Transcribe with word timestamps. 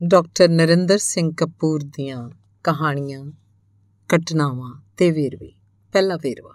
Doctor 0.00 0.48
Narendra 0.48 0.98
Singh 0.98 1.30
Kapoor 1.36 1.82
ਦੀਆਂ 1.82 2.28
ਕਹਾਣੀਆਂ, 2.64 3.24
ਘਟਨਾਵਾਂ 4.10 4.74
ਤੇ 4.96 5.10
ਵੇਰਵੇ। 5.10 5.50
ਪਹਿਲਾ 5.94 6.16
ਵੇਰਵਾ। 6.16 6.52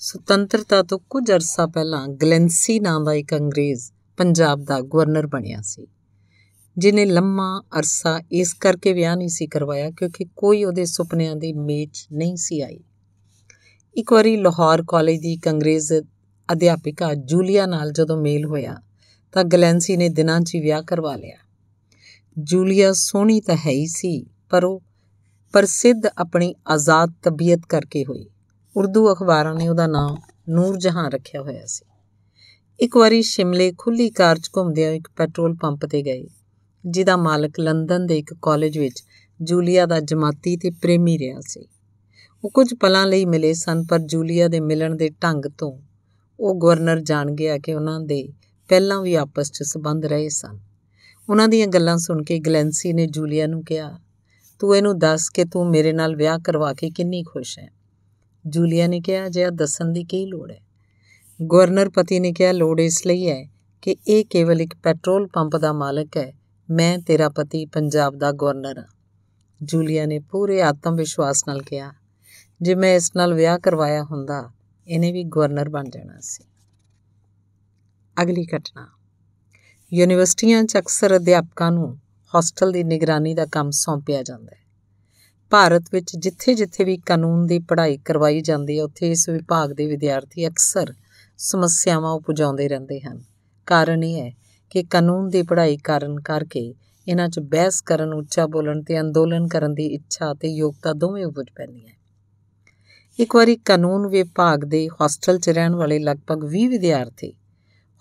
ਸੁਤੰਤਰਤਾ 0.00 0.82
ਤੋਂ 0.82 0.98
ਕੁਝ 1.10 1.30
ਅਰਸਾ 1.32 1.66
ਪਹਿਲਾਂ 1.66 2.08
ਗਲੈਂਸੀ 2.08 2.78
ਨਾਂ 2.80 3.00
ਦਾ 3.00 3.12
ਇੱਕ 3.12 3.34
ਅੰਗਰੇਜ਼ 3.34 3.90
ਪੰਜਾਬ 4.18 4.64
ਦਾ 4.64 4.80
ਗਵਰਨਰ 4.80 5.26
ਬਣਿਆ 5.26 5.60
ਸੀ, 5.62 5.86
ਜਿਨੇ 6.76 7.04
ਲੰਮਾ 7.04 7.62
ਅਰਸਾ 7.78 8.20
ਇਸ 8.32 8.54
ਕਰਕੇ 8.54 8.92
ਵਿਆਹ 8.92 9.16
ਨਹੀਂ 9.16 9.28
ਸੀ 9.28 9.46
ਕਰਵਾਇਆ 9.46 9.90
ਕਿਉਂਕਿ 9.90 10.26
ਕੋਈ 10.36 10.64
ਉਹਦੇ 10.64 10.84
ਸੁਪਨਿਆਂ 10.84 11.36
ਦੀ 11.36 11.52
ਮੇਚ 11.52 12.06
ਨਹੀਂ 12.12 12.36
ਸੀ 12.36 12.60
ਆਈ। 12.60 12.80
ਇੱਕ 13.94 14.12
ਵਾਰੀ 14.12 14.36
ਲਾਹੌਰ 14.36 14.84
ਕਾਲਜ 14.88 15.20
ਦੀ 15.20 15.32
ਇੱਕ 15.32 15.48
ਅੰਗਰੇਜ਼ 15.48 15.92
ਅਧਿਆਪਿਕਾ 16.48 17.14
ਜੂਲੀਆ 17.14 17.66
ਨਾਲ 17.66 17.92
ਜਦੋਂ 17.92 18.22
ਮੇਲ 18.22 18.44
ਹੋਇਆ 18.44 18.76
ਤਾਂ 19.32 19.44
ਗਲੈਂਸੀ 19.44 19.96
ਨੇ 19.96 20.08
ਦਿਨਾਂ 20.08 20.40
'ਚ 20.40 20.54
ਹੀ 20.54 20.60
ਵਿਆਹ 20.60 20.82
ਕਰਵਾ 20.82 21.16
ਲਿਆ। 21.16 21.36
ਜੂਲੀਆ 22.38 22.92
ਸੋਹਣੀ 22.92 23.40
ਤਾਂ 23.40 23.56
ਹੈ 23.56 23.70
ਹੀ 23.70 23.86
ਸੀ, 23.86 24.26
ਪਰ 24.50 24.64
ਉਹ 24.64 24.82
ਪ੍ਰਸਿੱਧ 25.52 26.06
ਆਪਣੀ 26.18 26.54
ਆਜ਼ਾਦ 26.68 27.12
ਤਬੀਅਤ 27.22 27.60
ਕਰਕੇ 27.68 28.04
ਹੋਈ। 28.04 28.30
ਉਰਦੂ 28.76 29.12
ਅਖਬਾਰਾਂ 29.12 29.54
ਨੇ 29.54 29.68
ਉਹਦਾ 29.68 29.86
ਨਾਮ 29.86 30.16
ਨੂਰ 30.48 30.76
ਜਹਾਂ 30.76 31.10
ਰੱਖਿਆ 31.10 31.40
ਹੋਇਆ 31.40 31.66
ਸੀ। 31.66 31.84
ਇੱਕ 32.80 32.96
ਵਾਰੀ 32.96 33.22
ਸ਼ਿਮਲੇ 33.22 33.72
ਖੁੱਲੀ 33.78 34.10
ਕਾਰ 34.10 34.38
'ਚ 34.38 34.50
ਘੁੰਮਦਿਆਂ 34.56 34.92
ਇੱਕ 34.92 35.08
ਪੈਟਰੋਲ 35.16 35.54
ਪੰਪ 35.54 35.86
ਤੇ 35.86 36.02
ਗਏ, 36.02 36.24
ਜਿਹਦਾ 36.86 37.16
ਮਾਲਕ 37.16 37.60
ਲੰਡਨ 37.60 38.06
ਦੇ 38.06 38.18
ਇੱਕ 38.18 38.34
ਕਾਲਜ 38.42 38.78
ਵਿੱਚ 38.78 39.02
ਜੂਲੀਆ 39.42 39.86
ਦਾ 39.86 40.00
ਜਮਾਤੀ 40.00 40.56
ਤੇ 40.56 40.70
ਪ੍ਰੇਮੀ 40.70 41.18
ਰਿਹਾ 41.18 41.40
ਸੀ। 41.40 41.68
ਉਹ 42.44 42.50
ਕੁਝ 42.50 42.74
ਪਲਾਂ 42.74 43.06
ਲਈ 43.06 43.24
ਮਿਲੇ 43.24 43.54
ਸਨ, 43.54 43.84
ਪਰ 43.84 43.98
ਜੂਲੀਆ 43.98 44.48
ਦੇ 44.48 44.60
ਮਿਲਣ 44.60 44.94
ਦੇ 44.94 45.08
ਢੰਗ 45.08 45.44
ਤੋਂ 45.58 45.78
ਉਹ 46.40 46.60
ਗਵਰਨਰ 46.60 47.00
ਜਾਣ 47.00 47.30
ਗਿਆ 47.30 47.58
ਕਿ 47.58 47.74
ਉਹਨਾਂ 47.74 48.00
ਦੇ 48.00 48.28
ਪਹਿਲਾਂ 48.68 49.02
ਵੀ 49.02 49.14
ਆਪਸ 49.14 49.52
'ਚ 49.52 49.62
ਸਬੰਧ 49.62 50.04
ਰਹੇ 50.04 50.28
ਸਨ। 50.28 50.67
ਉਹਨਾਂ 51.28 51.48
ਦੀਆਂ 51.48 51.66
ਗੱਲਾਂ 51.66 51.98
ਸੁਣ 51.98 52.22
ਕੇ 52.22 52.38
ਗਲੈਂਸੀ 52.38 52.92
ਨੇ 52.92 53.06
ਜੂਲੀਆ 53.06 53.46
ਨੂੰ 53.46 53.64
ਕਿਹਾ, 53.64 53.98
ਤੂੰ 54.58 54.76
ਇਹਨੂੰ 54.76 54.98
ਦੱਸ 54.98 55.30
ਕਿ 55.30 55.44
ਤੂੰ 55.44 55.70
ਮੇਰੇ 55.70 55.92
ਨਾਲ 55.92 56.16
ਵਿਆਹ 56.16 56.38
ਕਰਵਾ 56.38 56.72
ਕੇ 56.72 56.90
ਕਿੰਨੀ 56.90 57.22
ਖੁਸ਼ 57.22 57.58
ਹੈ? 57.58 57.72
ਜੂਲੀਆ 58.46 58.86
ਨੇ 58.86 59.00
ਕਿਹਾ 59.00 59.28
ਜਿਆ 59.28 59.50
ਦੱਸਣ 59.50 59.84
ਦੀ 59.84 60.04
ਕੀ 60.04 60.26
ਲੋੜ 60.26 60.52
ਹੈ? 60.52 60.60
ਗਵਰਨਰ 61.52 61.88
ਪਤੀ 61.88 62.20
ਨੇ 62.20 62.32
ਕਿਹਾ, 62.32 62.52
ਲੋੜ 62.52 62.80
ਇਸ 62.80 63.06
ਲਈ 63.06 63.28
ਹੈ 63.28 63.48
ਕਿ 63.82 63.96
ਇਹ 64.08 64.24
ਕੇਵਲ 64.24 64.62
ਇੱਕ 64.62 64.74
ਪੈਟਰੋਲ 64.82 65.26
ਪੰਪ 65.26 65.56
ਦਾ 65.56 65.72
ਮਾਲਕ 65.72 66.16
ਹੈ। 66.16 66.32
ਮੈਂ 66.70 66.98
ਤੇਰਾ 66.98 67.28
ਪਤੀ 67.28 67.66
ਪੰਜਾਬ 67.66 68.16
ਦਾ 68.16 68.32
ਗਵਰਨਰ 68.32 68.78
ਹਾਂ। 68.78 68.86
ਜੂਲੀਆ 69.62 70.06
ਨੇ 70.06 70.18
ਪੂਰੇ 70.18 70.62
ਆਤਮ 70.62 70.94
ਵਿਸ਼ਵਾਸ 70.94 71.44
ਨਾਲ 71.48 71.62
ਕਿਹਾ, 71.62 71.92
ਜੇ 72.62 72.74
ਮੈਂ 72.74 72.94
ਇਸ 72.94 73.16
ਨਾਲ 73.16 73.34
ਵਿਆਹ 73.34 73.58
ਕਰਵਾਇਆ 73.58 74.04
ਹੁੰਦਾ, 74.04 74.50
ਇਹਨੇ 74.88 75.12
ਵੀ 75.12 75.24
ਗਵਰਨਰ 75.24 75.68
ਬਣ 75.68 75.84
ਜਾਣਾ 75.84 76.20
ਸੀ। 76.20 76.44
ਅਗਲੀ 78.22 78.46
ਘਟਨਾ। 78.56 78.97
ਯੂਨੀਵਰਸਿਟੀਆਂ 79.92 80.64
'ਚ 80.64 80.78
ਅਕਸਰ 80.78 81.16
ਅਧਿਆਪਕਾਂ 81.16 81.72
ਨੂੰ 81.72 81.98
ਹਾਸਟਲ 82.34 82.72
ਦੀ 82.72 82.84
ਨਿਗਰਾਨੀ 82.84 83.34
ਦਾ 83.34 83.46
ਕੰਮ 83.46 83.70
ਸੌਂਪਿਆ 83.70 84.22
ਜਾਂਦਾ 84.22 84.56
ਹੈ। 84.56 84.60
ਭਾਰਤ 85.50 85.84
ਵਿੱਚ 85.92 86.16
ਜਿੱਥੇ-ਜਿੱਥੇ 86.16 86.84
ਵੀ 86.84 86.96
ਕਾਨੂੰਨ 86.96 87.46
ਦੀ 87.46 87.58
ਪੜ੍ਹਾਈ 87.58 87.96
ਕਰਵਾਈ 87.96 88.40
ਜਾਂਦੀ 88.40 88.78
ਹੈ, 88.78 88.84
ਉੱਥੇ 88.84 89.10
ਇਸ 89.10 89.28
ਵਿਭਾਗ 89.28 89.70
ਦੇ 89.70 89.86
ਵਿਦਿਆਰਥੀ 89.86 90.46
ਅਕਸਰ 90.46 90.94
ਸਮੱਸਿਆਵਾਂ 91.38 92.12
ਉਪਜਾਉਂਦੇ 92.12 92.68
ਰਹਿੰਦੇ 92.68 93.00
ਹਨ। 93.00 93.22
ਕਾਰਨ 93.66 94.04
ਇਹ 94.04 94.22
ਹੈ 94.22 94.32
ਕਿ 94.70 94.82
ਕਾਨੂੰਨ 94.82 95.28
ਦੀ 95.28 95.42
ਪੜ੍ਹਾਈ 95.42 95.76
ਕਰਨ 95.76 96.20
ਕਰਕੇ 96.20 96.74
ਇਹਨਾਂ 97.08 97.28
'ਚ 97.28 97.38
ਬਹਿਸ 97.38 97.80
ਕਰਨ, 97.80 98.14
ਉੱਚਾ 98.14 98.46
ਬੋਲਣ 98.46 98.82
ਤੇ 98.82 99.00
ਅੰਦੋਲਨ 99.00 99.48
ਕਰਨ 99.48 99.74
ਦੀ 99.74 99.86
ਇੱਛਾ 99.86 100.34
ਤੇ 100.34 100.48
ਯੋਗਤਾ 100.48 100.92
ਦੋਵੇਂ 100.92 101.26
ਉਪਜ 101.26 101.46
ਪੈਂਦੀਆਂ 101.56 101.94
ਇੱਕ 103.20 103.36
ਵਾਰੀ 103.36 103.56
ਕਾਨੂੰਨ 103.56 104.06
ਵਿਭਾਗ 104.06 104.64
ਦੇ 104.64 104.88
ਹਾਸਟਲ 104.88 105.38
'ਚ 105.38 105.48
ਰਹਿਣ 105.48 105.74
ਵਾਲੇ 105.74 105.98
ਲਗਭਗ 105.98 106.44
20 106.44 106.66
ਵਿਦਿਆਰਥੀ 106.66 107.32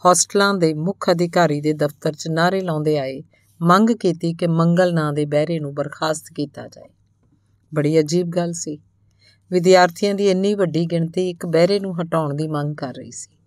ਹਾਸਟਲਾਂ 0.08 0.53
ਦੇ 0.53 0.73
ਮੁੱਖ 0.73 1.11
ਅਧਿਕਾਰੀ 1.11 1.61
ਦੇ 1.61 1.73
ਦਫ਼ਤਰ 1.73 2.13
'ਚ 2.13 2.27
ਨਾਰੇ 2.27 2.61
ਲਾਉਂਦੇ 2.61 2.97
ਆਏ 2.97 3.23
ਮੰਗ 3.61 3.89
ਕੀਤੀ 3.89 4.33
ਕਿ 4.33 4.47
ਮੰਗਲ 4.47 4.94
ਨਾਂ 4.94 5.13
ਦੇ 5.13 5.25
ਬਹਿਰੇ 5.25 5.59
ਨੂੰ 5.59 5.73
ਬਰਖਾਸਤ 5.73 6.25
ਕੀਤਾ 6.36 6.67
ਜਾਏ। 6.67 6.89
ਬੜੀ 7.73 8.00
ਅਜੀਬ 8.00 8.28
ਗੱਲ 8.28 8.53
ਸੀ। 8.53 8.80
ਵਿਦਿਆਰਥੀਆਂ 9.52 10.16
ਦੀ 10.16 10.30
ਇੰਨੀ 10.30 10.53
ਵੱਡੀ 10.53 10.85
ਗਿਣਤੀ 10.85 11.30
ਇੱਕ 11.30 11.45
ਬਹਿਰੇ 11.45 11.79
ਨੂੰ 11.79 12.01
ਹਟਾਉਣ 12.01 12.34
ਦੀ 12.34 12.47
ਮੰਗ 12.47 12.75
ਕਰ 12.75 12.94
ਰਹੀ 12.94 13.12
ਸੀ। 13.12 13.38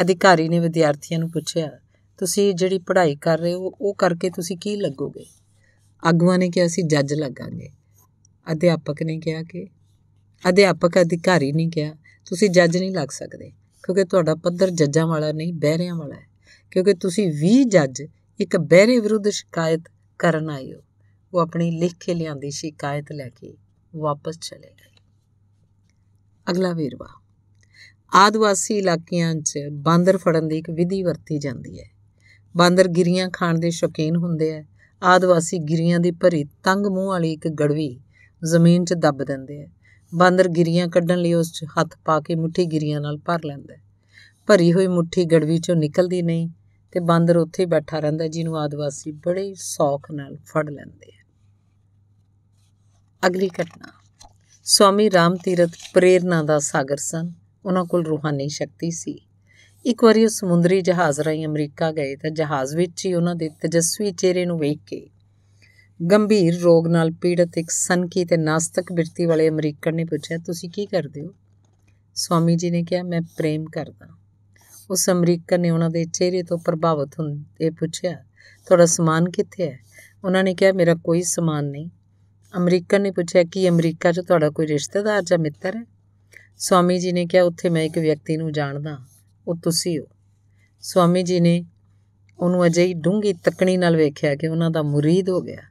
ਅਧਿਕਾਰੀ 0.00 0.48
ਨੇ 0.48 0.58
ਵਿਦਿਆਰਥੀਆਂ 0.58 1.20
ਨੂੰ 1.20 1.30
ਪੁੱਛਿਆ, 1.30 1.70
ਤੁਸੀਂ 2.18 2.54
ਜਿਹੜੀ 2.54 2.78
ਪੜ੍ਹਾਈ 2.78 3.16
ਕਰ 3.16 3.38
ਰਹੇ 3.38 3.54
ਹੋ, 3.54 3.72
ਉਹ 3.80 3.94
ਕਰਕੇ 3.94 4.30
ਤੁਸੀਂ 4.30 4.56
ਕੀ 4.56 4.76
ਲੱਗੋਗੇ? 4.76 5.26
ਆਗੂਆਂ 6.04 6.38
ਨੇ 6.38 6.50
ਕਿਹਾ, 6.50 6.66
ਅਸੀਂ 6.66 6.84
ਜੱਜ 6.84 7.14
ਲੱਗਾਂਗੇ। 7.14 7.68
ਅਧਿਆਪਕ 8.52 9.02
ਨੇ 9.02 9.20
ਕਿਹਾ 9.20 9.42
ਕਿ, 9.42 9.66
ਅਧਿਆਪਕ 10.48 11.00
ਅਧਿਕਾਰੀ 11.00 11.52
ਨੇ 11.52 11.66
ਕਿਹਾ, 11.66 11.94
ਤੁਸੀਂ 12.24 12.50
ਜੱਜ 12.50 12.76
ਨਹੀਂ 12.76 12.90
ਲੱਗ 12.90 13.08
ਸਕਦੇ। 13.08 13.52
ਕਿਉਂਕਿ 13.82 14.04
ਤੁਹਾਡਾ 14.04 14.34
ਪੱਧਰ 14.34 14.70
ਜੱਜਾਂ 14.70 15.06
ਵਾਲਾ 15.06 15.32
ਨਹੀਂ, 15.32 15.52
ਬਹਿਰਿਆਂ 15.52 15.94
ਵਾਲਾ 15.94 16.14
ਹੈ। 16.14 16.26
ਕਿਉਂਕਿ 16.70 16.94
ਤੁਸੀਂ 16.94 17.32
20 17.32 17.64
ਜੱਜ, 17.64 18.02
ਇੱਕ 18.40 18.56
ਬਹਿਰੇ 18.56 19.00
ਵਿਰੁੱਧ 19.00 19.28
ਸ਼ਿਕਾਇਤ 19.28 19.80
ਕਰਨ 20.18 20.50
ਆਏ 20.50 20.74
ਹੋ। 20.74 20.80
ਉਹ 21.34 21.38
ਆਪਣੀ 21.38 21.70
ਲਿਖ 21.70 21.92
ਕੇ 22.00 22.14
ਲਿਆਂਦੀ 22.14 22.50
ਸ਼ਿਕਾਇਤ 22.50 23.12
ਲੈ 23.12 23.28
ਕੇ 23.28 23.56
ਵਾਪਸ 23.96 24.38
ਚਲੇ 24.42 24.68
ਗਏ। 24.68 25.02
ਅਗਲਾ 26.50 26.72
ਵੇਰਵਾ। 26.72 27.20
ਆਦਿਵਾਸੀ 28.14 28.78
ਇਲਾਕਿਆਂ 28.78 29.34
'ਚ 29.34 29.58
ਬਾਂਦਰ 29.72 30.16
ਫੜਨ 30.16 30.48
ਦੀ 30.48 30.58
ਇੱਕ 30.58 30.70
ਵਿਧੀ 30.70 31.02
ਵਰਤੀ 31.02 31.38
ਜਾਂਦੀ 31.38 31.80
ਹੈ। 31.80 31.90
ਬਾਂਦਰ 32.56 32.88
ਗਿਰੀਆਂ 32.88 33.30
ਖਾਣ 33.32 33.58
ਦੇ 33.58 33.70
ਸ਼ੌਕੀਨ 33.70 34.16
ਹੁੰਦੇ 34.16 34.56
ਆ 34.56 34.64
ਆਦਿਵਾਸੀ 35.02 35.58
ਗਿਰੀਆਂ 35.58 36.00
ਦੀ 36.00 36.10
ਭਰੀ 36.10 36.44
ਤੰਗ 36.44 36.86
ਮੂੰਹ 36.86 37.06
ਵਾਲੀ 37.06 37.32
ਇੱਕ 37.32 37.48
ਗੜਵੀ 37.48 38.00
ਜ਼ਮੀਨ 38.44 38.84
'ਚ 38.84 38.94
ਦੱਬ 38.94 39.24
ਦਿੰਦੇ 39.24 39.62
ਆ 39.62 39.66
ਬਾਂਦਰ 40.14 40.48
ਗਿਰੀਆਂ 40.48 40.88
ਕੱਢਣ 40.88 41.18
ਲਈ 41.18 41.34
ਉਸ 41.34 41.52
'ਚ 41.52 41.64
ਹੱਥ 41.64 41.98
ਪਾ 42.04 42.20
ਕੇ 42.20 42.34
ਮੁੱਠੀ 42.34 42.66
ਗਿਰੀਆਂ 42.66 43.00
ਨਾਲ 43.00 43.18
ਭਰ 43.18 43.38
ਲੈਂਦਾ 43.44 43.74
ਭਰੀ 44.46 44.72
ਹੋਈ 44.72 44.86
ਮੁੱਠੀ 44.86 45.24
ਗੜਵੀ 45.24 45.56
'ਚੋਂ 45.56 45.76
ਨਿਕਲਦੀ 45.76 46.22
ਨਹੀਂ 46.22 46.48
ਤੇ 46.92 47.00
ਬਾਂਦਰ 47.00 47.36
ਉੱਥੇ 47.36 47.66
ਬੈਠਾ 47.66 47.98
ਰਹਿੰਦਾ 47.98 48.28
ਜਿਹਨੂੰ 48.28 48.58
ਆਦਿਵਾਸੀ 48.58 49.12
ਬੜੇ 49.12 49.54
ਸੌਖ 49.54 50.10
ਨਾਲ 50.10 50.36
ਫੜ 50.36 50.70
ਲੈਂਦੇ 50.70 51.12
ਆ। 51.16 51.24
ਅਗਲੀ 53.26 53.48
ਘਟਨਾ। 53.48 53.88
ਸਵਾਮੀ 54.64 55.10
ਰਾਮ 55.10 55.36
ਤੀਰਥ 55.36 55.70
ਪ੍ਰੇਰਨਾ 55.94 56.42
ਦਾ 56.42 56.58
ਸਾਗਰ 56.58 56.96
ਸਨ। 56.96 57.32
ਉਹਨਾਂ 57.64 57.84
ਕੋਲ 57.84 58.06
ਰੂਹਾਨੀ 58.06 58.48
ਸ਼ਕਤੀ 58.48 58.90
ਸੀ। 58.90 59.26
ਇੱਕ 59.86 60.04
ਵਾਰੀ 60.04 60.24
ਉਹ 60.24 60.28
ਸਮੁੰਦਰੀ 60.28 60.80
ਜਹਾਜ਼ 60.80 61.20
ਰਾਹੀਂ 61.20 61.46
ਅਮਰੀਕਾ 61.46 61.92
ਗਏ 61.92 62.16
ਤਾਂ 62.16 62.30
ਜਹਾਜ਼ 62.30 62.76
ਵਿੱਚ 62.76 63.06
ਹੀ 63.06 63.14
ਉਹਨਾਂ 63.14 63.34
ਦੇ 63.34 63.48
ਤੇਜਸਵੀ 63.48 64.12
ਚਿਹਰੇ 64.12 64.44
ਨੂੰ 64.44 64.58
ਵੇਖ 64.58 64.78
ਕੇ 64.86 65.10
ਗੰਭੀਰ 66.06 66.60
ਰੋਗ 66.60 66.86
ਨਾਲ 66.86 67.10
ਪੀੜਤ 67.10 67.58
ਇੱਕ 67.58 67.70
ਸਨਕੀ 67.70 68.24
ਤੇ 68.24 68.36
ਨਾਸਤਕ 68.36 68.92
ਬਿਰਤੀ 68.92 69.24
ਵਾਲੇ 69.26 69.48
ਅਮਰੀਕਨ 69.48 69.94
ਨੇ 69.94 70.04
ਪੁੱਛਿਆ, 70.04 70.38
ਤੁਸੀਂ 70.38 70.70
ਕੀ 70.70 70.86
ਕਰਦੇ 70.86 71.26
ਹੋ? 71.26 71.34
ਸਵਾਮੀ 72.14 72.56
ਜੀ 72.56 72.70
ਨੇ 72.70 72.82
ਕਿਹਾ, 72.82 73.02
ਮੈਂ 73.02 73.20
ਪ੍ਰੇਮ 73.36 73.64
ਕਰਦਾ 73.64 74.06
ਉਸ 74.90 75.10
ਅਮਰੀਕਨ 75.10 75.60
ਨੇ 75.60 75.70
ਉਹਨਾਂ 75.70 75.90
ਦੇ 75.90 76.04
ਚਿਹਰੇ 76.04 76.42
ਤੋਂ 76.42 76.58
ਪ੍ਰਭਾਵਿਤ 76.58 77.20
ਹੁੰਦੇ 77.20 77.70
ਪੁੱਛਿਆ, 77.70 78.24
ਤੁਹਾਡਾ 78.66 78.86
ਸਮਾਨ 78.86 79.30
ਕਿੱਥੇ 79.30 79.70
ਹੈ? 79.70 79.78
ਉਹਨਾਂ 80.24 80.44
ਨੇ 80.44 80.54
ਕਿਹਾ, 80.54 80.72
ਮੇਰਾ 80.72 80.94
ਕੋਈ 80.94 81.22
ਸਮਾਨ 81.22 81.64
ਨਹੀਂ। 81.64 81.88
ਅਮਰੀਕਨ 82.56 83.02
ਨੇ 83.02 83.10
ਪੁੱਛਿਆ, 83.10 83.42
ਕਿ 83.42 83.68
ਅਮਰੀਕਾ 83.68 84.12
'ਚ 84.12 84.20
ਤੁਹਾਡਾ 84.20 84.50
ਕੋਈ 84.50 84.66
ਰਿਸ਼ਤੇਦਾਰ 84.66 85.22
ਜਾਂ 85.22 85.38
ਮਿੱਤਰ 85.38 85.76
ਹੈ? 85.76 85.84
ਸਵਾਮੀ 86.58 86.98
ਜੀ 86.98 87.12
ਨੇ 87.12 87.26
ਕਿਹਾ, 87.26 87.42
ਉੱਥੇ 87.42 87.68
ਮੈਂ 87.68 87.82
ਇੱਕ 87.82 87.98
ਵਿਅਕਤੀ 87.98 88.36
ਨੂੰ 88.36 88.52
ਜਾਣਦਾ 88.52 88.98
ਉਹ 89.48 89.56
ਤੁਸੀਂ 89.56 89.98
ਹੋ। 89.98 90.04
ਸਵਾਮੀ 90.80 91.22
ਜੀ 91.22 91.40
ਨੇ 91.40 91.64
ਉਹਨੂੰ 92.38 92.66
ਅਜਿਹੀ 92.66 92.94
ਡੂੰਗੀ 92.94 93.32
ਤੱਕਣੀ 93.32 93.76
ਨਾਲ 93.76 93.96
ਵੇਖਿਆ 93.96 94.34
ਕਿ 94.34 94.48
ਉਹਨਾਂ 94.48 94.70
ਦਾ 94.70 94.82
ਮੁਰੀਦ 94.82 95.28
ਹੋ 95.28 95.40
ਗਿਆ। 95.40 95.69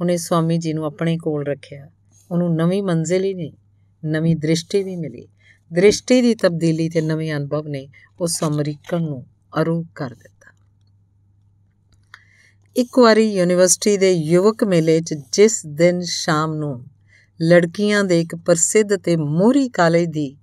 ਉਹਨੇ 0.00 0.16
ਸਵਾਮੀ 0.16 0.58
ਜੀ 0.58 0.72
ਨੂੰ 0.72 0.84
ਆਪਣੇ 0.84 1.18
ਕੋਲ 1.18 1.46
ਰੱਖਿਆ। 1.46 1.90
ਉਹਨੂੰ 2.30 2.54
ਨਵੀਂ 2.54 2.82
ਮੰਜ਼ਿਲ 2.82 3.24
ਹੀ 3.24 3.34
ਨਹੀਂ, 3.34 3.52
ਨਵੀਂ 4.04 4.36
ਦ੍ਰਿਸ਼ਟੀ 4.36 4.82
ਵੀ 4.82 4.96
ਮਿਲੀ। 4.96 5.28
ਦ੍ਰਿਸ਼ਟੀ 5.72 6.22
ਦੀ 6.22 6.34
ਤਬਦੀਲੀ 6.34 6.88
ਤੇ 6.88 7.00
ਨਵੇਂ 7.00 7.34
ਅਨੁਭਵ 7.34 7.68
ਨੇ 7.68 7.88
ਉਸ 8.20 8.44
ਅਮਰੀਕਨ 8.44 9.02
ਨੂੰ 9.02 9.26
ਅਰੂਪ 9.60 9.86
ਕਰ 9.94 10.10
ਦਿੱਤਾ। 10.10 10.54
ਇੱਕ 12.76 12.98
ਵਾਰੀ 12.98 13.34
ਯੂਨੀਵਰਸਿਟੀ 13.34 13.96
ਦੇ 13.96 14.12
ਯੁਵਕ 14.12 14.64
ਮੇਲੇ 14.64 15.00
'ਚ 15.00 15.14
ਜਿਸ 15.32 15.66
ਦਿਨ 15.66 16.00
ਸ਼ਾਮ 16.00 16.54
ਨੂੰ 16.54 16.86
ਲੜਕੀਆਂ 17.42 18.04
ਦੇ 18.04 18.20
ਇੱਕ 18.20 18.36
ਪ੍ਰਸਿੱਧ 18.36 18.96
ਤੇ 18.96 19.16
ਮੋਹਰੀ 19.16 19.68
ਕਾਲਜ 19.68 20.04
ਦੀ 20.04 20.36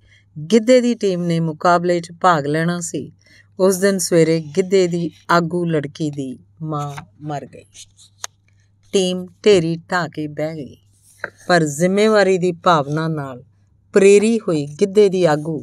ਗਿੱਧੇ 0.52 0.82
ਦੀ 0.82 0.96
ਟੀਮ 0.96 1.24
ਨੇ 1.24 1.40
ਮੁਕਾਬਲੇ 1.40 2.00
'ਚ 2.00 2.12
ਭਾਗ 2.12 2.46
ਲੈਣਾ 2.46 2.80
ਸੀ, 2.80 3.12
ਉਸ 3.60 3.78
ਦਿਨ 3.78 3.98
ਸਵੇਰੇ 3.98 4.40
ਗਿੱਧੇ 4.58 4.88
ਦੀ 4.88 5.12
ਆਗੂ 5.30 5.66
ਲੜਕੀ 5.66 6.10
ਦੀ 6.12 6.40
ਮਾਂ 6.62 6.96
ਮਰ 7.22 7.46
ਗਈ। 7.46 7.66
ਟੀਮ 8.94 9.26
ਢੇਰੀ 9.46 9.76
ਢਾ 9.92 10.08
ਕੇ 10.08 10.28
ਬਹਿ 10.28 10.56
ਗਈ। 10.56 10.76
ਪਰ 11.48 11.64
ਜ਼ਿੰਮੇਵਾਰੀ 11.66 12.38
ਦੀ 12.38 12.52
ਭਾਵਨਾ 12.52 13.08
ਨਾਲ 13.08 13.44
ਪ੍ਰੇਰੀ 13.94 14.40
ਹੋਈ 14.40 14.66
ਗਿੱਧੇ 14.82 15.10
ਦੀ 15.10 15.24
ਆਗੂ। 15.26 15.60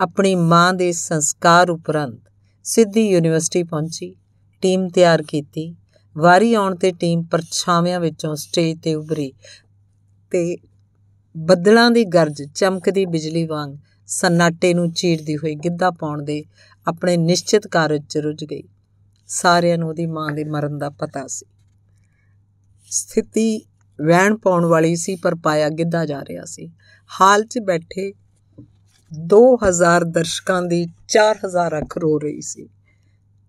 ਆਪਣੀ 0.00 0.34
ਮਾਂ 0.34 0.72
ਦੇ 0.74 0.92
ਸੰਸਕਾਰ 0.92 1.70
ਉਪਰੰਤ 1.70 2.20
ਸਿੱਧੀ 2.64 3.08
ਯੂਨੀਵਰਸਿਟੀ 3.08 3.62
ਪਹੁੰਚੀ, 3.62 4.14
ਟੀਮ 4.62 4.88
ਤਿਆਰ 4.88 5.22
ਕੀਤੀ। 5.22 5.74
ਵਾਰੀ 6.16 6.54
ਆਉਣ 6.54 6.74
ਤੇ 6.76 6.92
ਟੀਮ 6.92 7.22
ਪਰਛਾਵਿਆਂ 7.22 8.00
ਵਿੱਚੋਂ 8.00 8.34
ਸਟੇਜ 8.36 8.78
ਤੇ 8.82 8.94
ਉਭਰੀ 8.94 9.32
ਤੇ 10.32 10.56
ਬੱਦਲਾਂ 11.34 11.90
ਦੀ 11.90 12.04
ਗਰਜ 12.04 12.42
ਚਮਕਦੀ 12.54 13.06
ਬਿਜਲੀ 13.06 13.46
ਵਾਂਗ 13.46 13.76
ਸਨਾਟੇ 14.06 14.74
ਨੂੰ 14.74 14.90
ਚੀਰਦੀ 14.92 15.36
ਹੋਈ 15.36 15.54
ਗਿੱਧਾ 15.54 15.90
ਪਾਉਣ 15.90 16.22
ਦੇ 16.22 16.44
ਆਪਣੇ 16.86 17.16
ਨਿਸ਼ਚਿਤ 17.16 17.66
ਕਾਰਜ 17.66 18.04
'ਚ 18.06 18.18
ਰੁੱਝ 18.18 18.44
ਗਈ। 18.44 18.62
ਸਾਰਿਆਂ 19.28 19.78
ਨੂੰ 19.78 19.88
ਉਹਦੀ 19.88 20.06
ਮਾਂ 20.06 20.30
ਦੇ 20.30 20.44
ਮਰਨ 20.44 20.78
ਦਾ 20.78 20.90
ਪਤਾ 20.90 21.26
ਸੀ। 21.26 21.46
ਸਥਿਤੀ 22.90 23.62
ਵਹਿਣ 24.06 24.36
ਪਾਉਣ 24.36 24.64
ਵਾਲੀ 24.64 24.96
ਸੀ, 24.96 25.16
ਪਰ 25.16 25.34
ਪਾਇਆ 25.34 25.68
ਗਿੱਧਾ 25.68 26.06
ਜਾ 26.06 26.20
ਰਿਹਾ 26.20 26.44
ਸੀ। 26.44 26.70
ਹਾਲ 27.20 27.44
'ਚ 27.44 27.58
ਬੈਠੇ 27.58 28.12
2000 29.26 30.04
ਦਰਸ਼ਕਾਂ 30.04 30.62
ਦੀ 30.62 30.86
4000 31.08 31.78
ਅੱਖ 31.78 31.98
ਰੋ 31.98 32.18
ਰਹੀ 32.18 32.40
ਸੀ। 32.40 32.68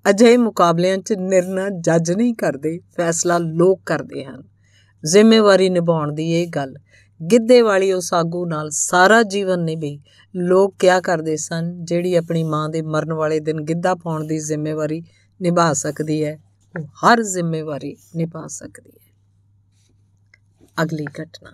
ਅਜਿਹੇ 0.10 0.38
ਮੁਕਾਬਲਿਆਂ 0.38 0.98
'ਚ 0.98 1.14
ਨਿਰਣਾ 1.14 1.70
ਜੱਜ 1.70 2.12
ਨਹੀਂ 2.12 2.34
ਕਰਦੇ, 2.34 2.80
ਫੈਸਲਾ 2.98 3.38
ਲੋਕ 3.38 3.82
ਕਰਦੇ 3.86 4.26
ਹਨ। 4.26 4.44
ਜ਼ਿੰਮੇਵਾਰੀ 5.06 5.70
ਨਿਭਾਉਣ 5.70 6.12
ਦੀ 6.12 6.32
ਇਹ 6.32 6.48
ਗੱਲ। 6.48 6.76
ਗਿੱਧੇ 7.32 7.62
ਵਾਲੀ 7.62 7.92
ਉਸ 7.92 8.14
ਆਗੂ 8.14 8.46
ਨਾਲ 8.46 8.70
ਸਾਰਾ 8.72 9.24
ਜੀਵਨ 9.24 9.60
ਨਿਭੀ। 9.60 10.00
ਲੋਕ 10.36 10.76
ਕਿਆ 10.80 11.02
ਕਰਦੇ 11.02 11.38
ਸਨ? 11.38 11.86
ਜਿਹੜੀ 11.86 12.16
ਆਪਣੀ 12.16 12.44
ਮਾਂ 12.44 12.70
ਦੇ 12.70 12.82
ਮਰਨ 12.82 13.14
ਵਾਲੇ 13.14 13.40
ਦਿਨ 13.40 13.62
ਗਿੱਧਾ 13.62 13.96
ਪਾਉਣ 13.96 14.28
ਦੀ 14.28 14.40
ਜ਼ਿੰਮੇਵਾਰੀ 14.40 15.04
ਨਿਭਾ 15.42 15.74
ਸਕਦੀ 15.74 16.24
ਹੈ, 16.24 16.40
ਉਹ 16.80 16.86
ਹਰ 16.86 17.24
ਜ਼ਿੰਮੇਵਾਰੀ 17.24 17.96
ਨਿਭਾ 18.16 18.48
ਸਕਦੀ 18.48 18.92
ਹੈ। 18.92 19.09
ਅਗਲੀ 20.83 21.05
ਘਟਨਾ 21.23 21.53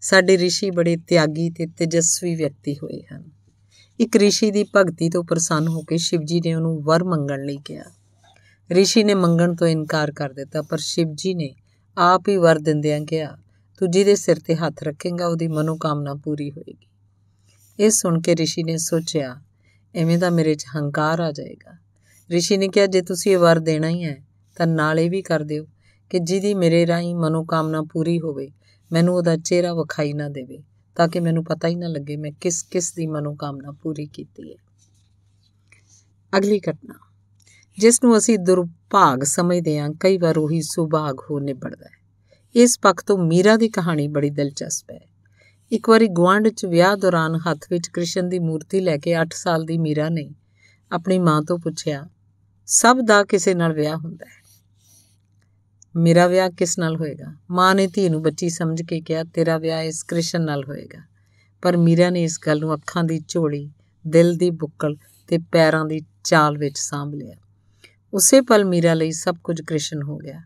ਸਾਡੇ 0.00 0.36
ઋષਿ 0.36 0.70
ਬੜੇ 0.70 0.96
ਤਿਆਗੀ 0.96 1.50
ਤੇ 1.50 1.66
ਤੇਜਸਵੀ 1.66 2.34
ਵਿਅਕਤੀ 2.34 2.74
ਹੋਏ 2.74 3.02
ਹਨ 3.12 3.30
ਇੱਕ 4.00 4.16
ઋષਿ 4.16 4.50
ਦੀ 4.50 4.64
ਭਗਤੀ 4.76 5.10
ਤੋਂ 5.10 5.24
ਪ੍ਰਸੰਨ 5.24 5.68
ਹੋ 5.68 5.82
ਕੇ 5.82 5.96
ਸ਼ਿਵਜੀ 5.96 6.40
ਨੇ 6.40 6.54
ਉਹਨੂੰ 6.54 6.82
ਵਰ 6.82 7.04
ਮੰਗਣ 7.04 7.44
ਲਈ 7.44 7.56
ਕਿਹਾ 7.64 7.84
ઋષਿ 8.70 9.04
ਨੇ 9.04 9.14
ਮੰਗਣ 9.14 9.54
ਤੋਂ 9.54 9.66
ਇਨਕਾਰ 9.66 10.12
ਕਰ 10.12 10.32
ਦਿੱਤਾ 10.32 10.62
ਪਰ 10.62 10.78
ਸ਼ਿਵਜੀ 10.78 11.34
ਨੇ 11.34 11.54
ਆਪ 11.98 12.28
ਹੀ 12.28 12.36
ਵਰ 12.36 12.58
ਦਿੰਦਿਆਂ 12.58 13.00
ਕਿਹਾ 13.00 13.38
ਤੂੰ 13.80 13.90
ਜਿਹਦੇ 13.90 14.14
ਸਿਰ 14.14 14.40
ਤੇ 14.40 14.54
ਹੱਥ 14.54 14.82
ਰੱਖੇਂਗਾ 14.82 15.26
ਉਹਦੀ 15.26 15.48
ਮਨੋਕਾਮਨਾ 15.48 16.14
ਪੂਰੀ 16.14 16.50
ਹੋਏਗੀ 16.50 16.86
ਇਹ 17.78 17.90
ਸੁਣ 17.90 18.20
ਕੇ 18.20 18.32
ઋષਿ 18.32 18.62
ਨੇ 18.64 18.76
ਸੋਚਿਆ 18.76 19.40
ਐਵੇਂ 19.94 20.18
ਦਾ 20.18 20.30
ਮੇਰੇ 20.30 20.54
'ਚ 20.54 20.64
ਹੰਕਾਰ 20.76 21.20
ਆ 21.20 21.32
ਜਾਏਗਾ 21.32 21.76
ઋષਿ 22.30 22.56
ਨੇ 22.56 22.68
ਕਿਹਾ 22.68 22.86
ਜੇ 22.86 23.02
ਤੁਸੀਂ 23.02 23.32
ਇਹ 23.32 23.38
ਵਰ 23.38 23.58
ਦੇਣਾ 23.58 23.88
ਹੀ 23.88 24.04
ਹੈ 24.04 24.24
ਤਾਂ 24.56 24.66
ਨਾਲ 24.66 24.98
ਇਹ 24.98 25.10
ਵੀ 25.10 25.22
ਕਰ 25.22 25.42
ਦਿਓ 25.42 25.66
ਕਿ 26.13 26.19
ਜਿਹਦੀ 26.19 26.53
ਮੇਰੇ 26.53 26.87
ਰਾਹੀਂ 26.87 27.15
ਮਨੋਕਾਮਨਾ 27.15 27.81
ਪੂਰੀ 27.81 28.19
ਹੋਵੇ, 28.19 28.51
ਮੈਨੂੰ 28.91 29.15
ਉਹਦਾ 29.15 29.37
ਚਿਹਰਾ 29.37 29.73
ਵਿਖਾਈ 29.73 30.13
ਨਾ 30.13 30.29
ਦੇਵੇ, 30.29 30.63
ਤਾਂ 30.95 31.07
ਕਿ 31.07 31.19
ਮੈਨੂੰ 31.19 31.43
ਪਤਾ 31.43 31.67
ਹੀ 31.67 31.75
ਨਾ 31.75 31.87
ਲੱਗੇ 31.87 32.17
ਮੈਂ 32.17 32.31
ਕਿਸ 32.41 32.63
ਕਿਸ 32.63 32.93
ਦੀ 32.93 33.07
ਮਨੋਕਾਮਨਾ 33.07 33.71
ਪੂਰੀ 33.71 34.05
ਕੀਤੀ 34.05 34.53
ਹੈ। 34.53 34.57
ਅਗਲੀ 36.37 36.59
ਘਟਨਾ। 36.59 36.93
ਜਿਸ 37.79 38.03
ਨੂੰ 38.03 38.17
ਅਸੀਂ 38.17 38.39
ਦੁਰਭਾਗ 38.39 39.23
ਸਮਝਦੇ 39.23 39.79
ਹਾਂ, 39.79 39.89
ਕਈ 39.99 40.17
ਵਾਰ 40.17 40.37
ਉਹੀ 40.37 40.61
ਸੁਭਾਗ 40.61 41.15
ਹੋ 41.29 41.39
ਨਿਬੜਦਾ 41.39 41.85
ਹੈ। 41.85 42.03
ਇਸ 42.55 42.79
ਪੱਖ 42.79 43.03
ਤੋਂ 43.03 43.17
ਮੀਰਾ 43.17 43.57
ਦੀ 43.57 43.69
ਕਹਾਣੀ 43.69 44.07
ਬੜੀ 44.07 44.29
ਦਿਲਚਸਪ 44.29 44.91
ਹੈ। 44.91 44.99
ਇੱਕ 45.71 45.89
ਵਾਰੀ 45.89 46.07
ਗਵਾਂਢ 46.07 46.49
'ਚ 46.49 46.65
ਵਿਆਹ 46.65 46.97
ਦੌਰਾਨ 46.97 47.35
ਹੱਥ 47.35 47.59
ਵਿੱਚ 47.69 47.87
ਕ੍ਰਿਸ਼ਨ 47.87 48.29
ਦੀ 48.29 48.39
ਮੂਰਤੀ 48.39 48.79
ਲੈ 48.79 48.97
ਕੇ 48.97 49.15
8 49.15 49.33
ਸਾਲ 49.33 49.65
ਦੀ 49.65 49.77
ਮੀਰਾ 49.77 50.09
ਨੇ 50.09 50.29
ਆਪਣੀ 50.91 51.19
ਮਾਂ 51.19 51.41
ਤੋਂ 51.41 51.59
ਪੁੱਛਿਆ, 51.59 52.09
ਸਭ 52.65 52.97
ਦਾ 53.05 53.23
ਕਿਸੇ 53.23 53.53
ਨਾਲ 53.53 53.73
ਵਿਆਹ 53.73 53.97
ਹੁੰਦਾ 53.97 54.25
ਹੈ? 54.25 54.42
ਮੇਰਾ 55.95 56.27
ਵਿਆਹ 56.27 56.49
ਕਿਸ 56.49 56.79
ਨਾਲ 56.79 56.95
ਹੋਏਗਾ? 56.95 57.35
ਮਾਂ 57.51 57.75
ਨੇ 57.75 57.87
ਧੀ 57.87 58.09
ਨੂੰ 58.09 58.21
ਬੱਚੀ 58.21 58.49
ਸਮਝ 58.49 58.81
ਕੇ 58.81 59.01
ਕਿਹਾ, 59.01 59.23
ਤੇਰਾ 59.23 59.57
ਵਿਆਹ 59.57 59.83
ਇਸ 59.83 60.03
ਕ੍ਰਿਸ਼ਨ 60.03 60.41
ਨਾਲ 60.41 60.63
ਹੋਏਗਾ। 60.63 61.01
ਪਰ 61.61 61.77
ਮੀਰਾ 61.77 62.09
ਨੇ 62.09 62.23
ਇਸ 62.23 62.39
ਗੱਲ 62.47 62.59
ਨੂੰ 62.59 62.73
ਅੱਖਾਂ 62.73 63.03
ਦੀ 63.03 63.21
ਝੋਲੀ, 63.27 63.71
ਦਿਲ 64.07 64.35
ਦੀ 64.35 64.49
ਬੁੱਕਲ 64.49 64.95
ਤੇ 65.27 65.37
ਪੈਰਾਂ 65.37 65.85
ਦੀ 65.85 66.01
ਚਾਲ 66.23 66.57
ਵਿੱਚ 66.57 66.79
ਸਾਂਭ 66.79 67.13
ਲਿਆ। 67.13 67.35
ਉਸੇ 68.13 68.41
ਪਲ 68.41 68.65
ਮੀਰਾ 68.65 68.93
ਲਈ 68.93 69.11
ਸਭ 69.11 69.35
ਕੁਝ 69.43 69.61
ਕ੍ਰਿਸ਼ਨ 69.61 70.03
ਹੋ 70.03 70.17
ਗਿਆ। 70.17 70.41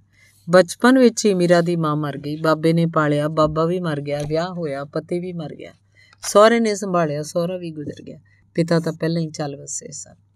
ਬਚਪਨ 0.49 0.99
ਵਿੱਚ 0.99 1.25
ਹੀ 1.25 1.33
ਮੀਰਾ 1.33 1.61
ਦੀ 1.61 1.75
ਮਾਂ 1.75 1.95
ਮਰ 1.95 2.17
ਗਈ। 2.17 2.35
ਬਾਬੇ 2.35 2.73
ਨੇ 2.73 2.85
ਪਾਲਿਆ, 2.85 3.27
ਬਾਬਾ 3.27 3.65
ਵੀ 3.65 3.79
ਮਰ 3.79 4.01
ਗਿਆ, 4.01 4.21
ਵਿਆਹ 4.27 4.49
ਹੋਇਆ, 4.49 4.85
ਪਤੀ 4.85 5.19
ਵੀ 5.19 5.33
ਮਰ 5.33 5.55
ਗਿਆ। 5.55 5.71
ਸਹੁਰੇ 6.21 6.59
ਨੇ 6.59 6.75
ਸੰਭਾਲਿਆ, 6.75 7.23
ਸਹੁਰਾ 7.23 7.57
ਵੀ 7.57 7.71
ਗੁਜ਼ਰ 7.71 8.03
ਗਿਆ। 8.03 8.19
ਪਿਤਾ 8.55 8.79
ਤਾਂ 8.79 8.94
ਪਹਿਲਾਂ 8.94 9.21
ਹੀ 9.21 9.29
ਚੱਲ 9.29 9.55
ਵਸੇ 9.55 9.91
ਸਨ। 9.91 10.26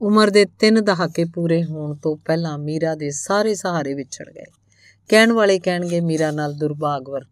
ਉਮਰ 0.00 0.30
ਦੇ 0.30 0.44
3 0.58 0.80
ਦਹਾਕੇ 0.80 1.24
ਪੂਰੇ 1.24 1.62
ਹੋਣ 1.64 1.94
ਤੋਂ 1.94 2.16
ਪਹਿਲਾਂ 2.16 2.58
ਮੀਰਾ 2.58 2.94
ਦੇ 2.94 3.10
ਸਾਰੇ 3.10 3.54
ਸਹਾਰੇ 3.54 3.94
ਵਿਛੜ 3.94 4.24
ਗਏ। 4.30 4.44
ਕਹਿਣ 5.10 5.32
ਵਾਲੇ 5.32 5.58
ਕਹਿਣਗੇ, 5.58 6.00
ਮੀਰਾ 6.00 6.30
ਨਾਲ 6.30 6.52
ਦੁਰਭਾਗ 6.52 7.08
ਵਰ, 7.08 7.24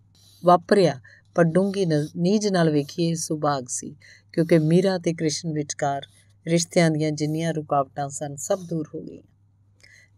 ਵਾਪਰਿਆ, 0.44 1.00
ਪਰ 1.34 1.44
ਡੂੰਗੀ 1.44 1.84
ਨੀਜ 2.16 2.46
ਨਾਲ 2.48 2.70
ਵੇਖੀਏ 2.70 3.14
ਸੁਭਾਗ 3.14 3.66
ਸੀ, 3.68 3.94
ਕਿਉਂਕਿ 4.32 4.58
ਮੀਰਾ 4.58 4.96
ਤੇ 4.98 5.12
ਕ੍ਰਿਸ਼ਨ 5.14 5.52
ਵਿਚਕਾਰ 5.52 6.06
ਰਿਸ਼ਤਿਆਂ 6.46 6.90
ਦੀਆਂ 6.90 7.10
ਜਿੰਨੀਆਂ 7.10 7.52
ਰੁਕਾਵਟਾਂ 7.54 8.08
ਸਨ, 8.08 8.34
ਸਭ 8.36 8.60
ਦੂਰ 8.60 8.88
ਹੋ 8.94 9.00
ਗਈਆਂ। 9.00 9.22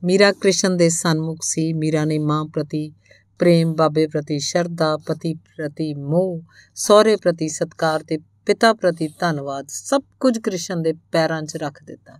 ਮੀਰਾ 0.02 0.32
ਕ੍ਰਿਸ਼ਨ 0.32 0.76
ਦੇ 0.76 0.88
ਸਨਮੁਖ 0.88 1.42
ਸੀ। 1.42 1.72
ਮੀਰਾ 1.72 2.04
ਨੇ 2.04 2.18
ਮਾਂ 2.18 2.44
ਪ੍ਰਤੀ 2.44 2.90
ਪ੍ਰੇਮ, 3.38 3.74
ਬਾਬੇ 3.74 4.06
ਪ੍ਰਤੀ 4.06 4.38
ਸ਼ਰਧਾ, 4.38 4.96
ਪਤੀ 4.96 5.34
ਪ੍ਰਤੀ 5.34 5.92
ਮੋਹ, 5.94 6.40
ਸਹੁਰੇ 6.74 7.16
ਪ੍ਰਤੀ 7.16 7.48
ਸਤਕਾਰ 7.48 8.02
ਤੇ 8.02 8.18
ਪਿਤਾ 8.46 8.72
ਪ੍ਰਤੀ 8.72 9.08
ਧੰਨਵਾਦ, 9.20 9.66
ਸਭ 9.68 10.02
ਕੁਝ 10.20 10.38
ਕ੍ਰਿਸ਼ਨ 10.38 10.82
ਦੇ 10.82 10.92
ਪੈਰਾਂ 11.12 11.42
'ਚ 11.42 11.56
ਰੱਖ 11.56 11.82
ਦਿੱਤਾ। 11.84 12.18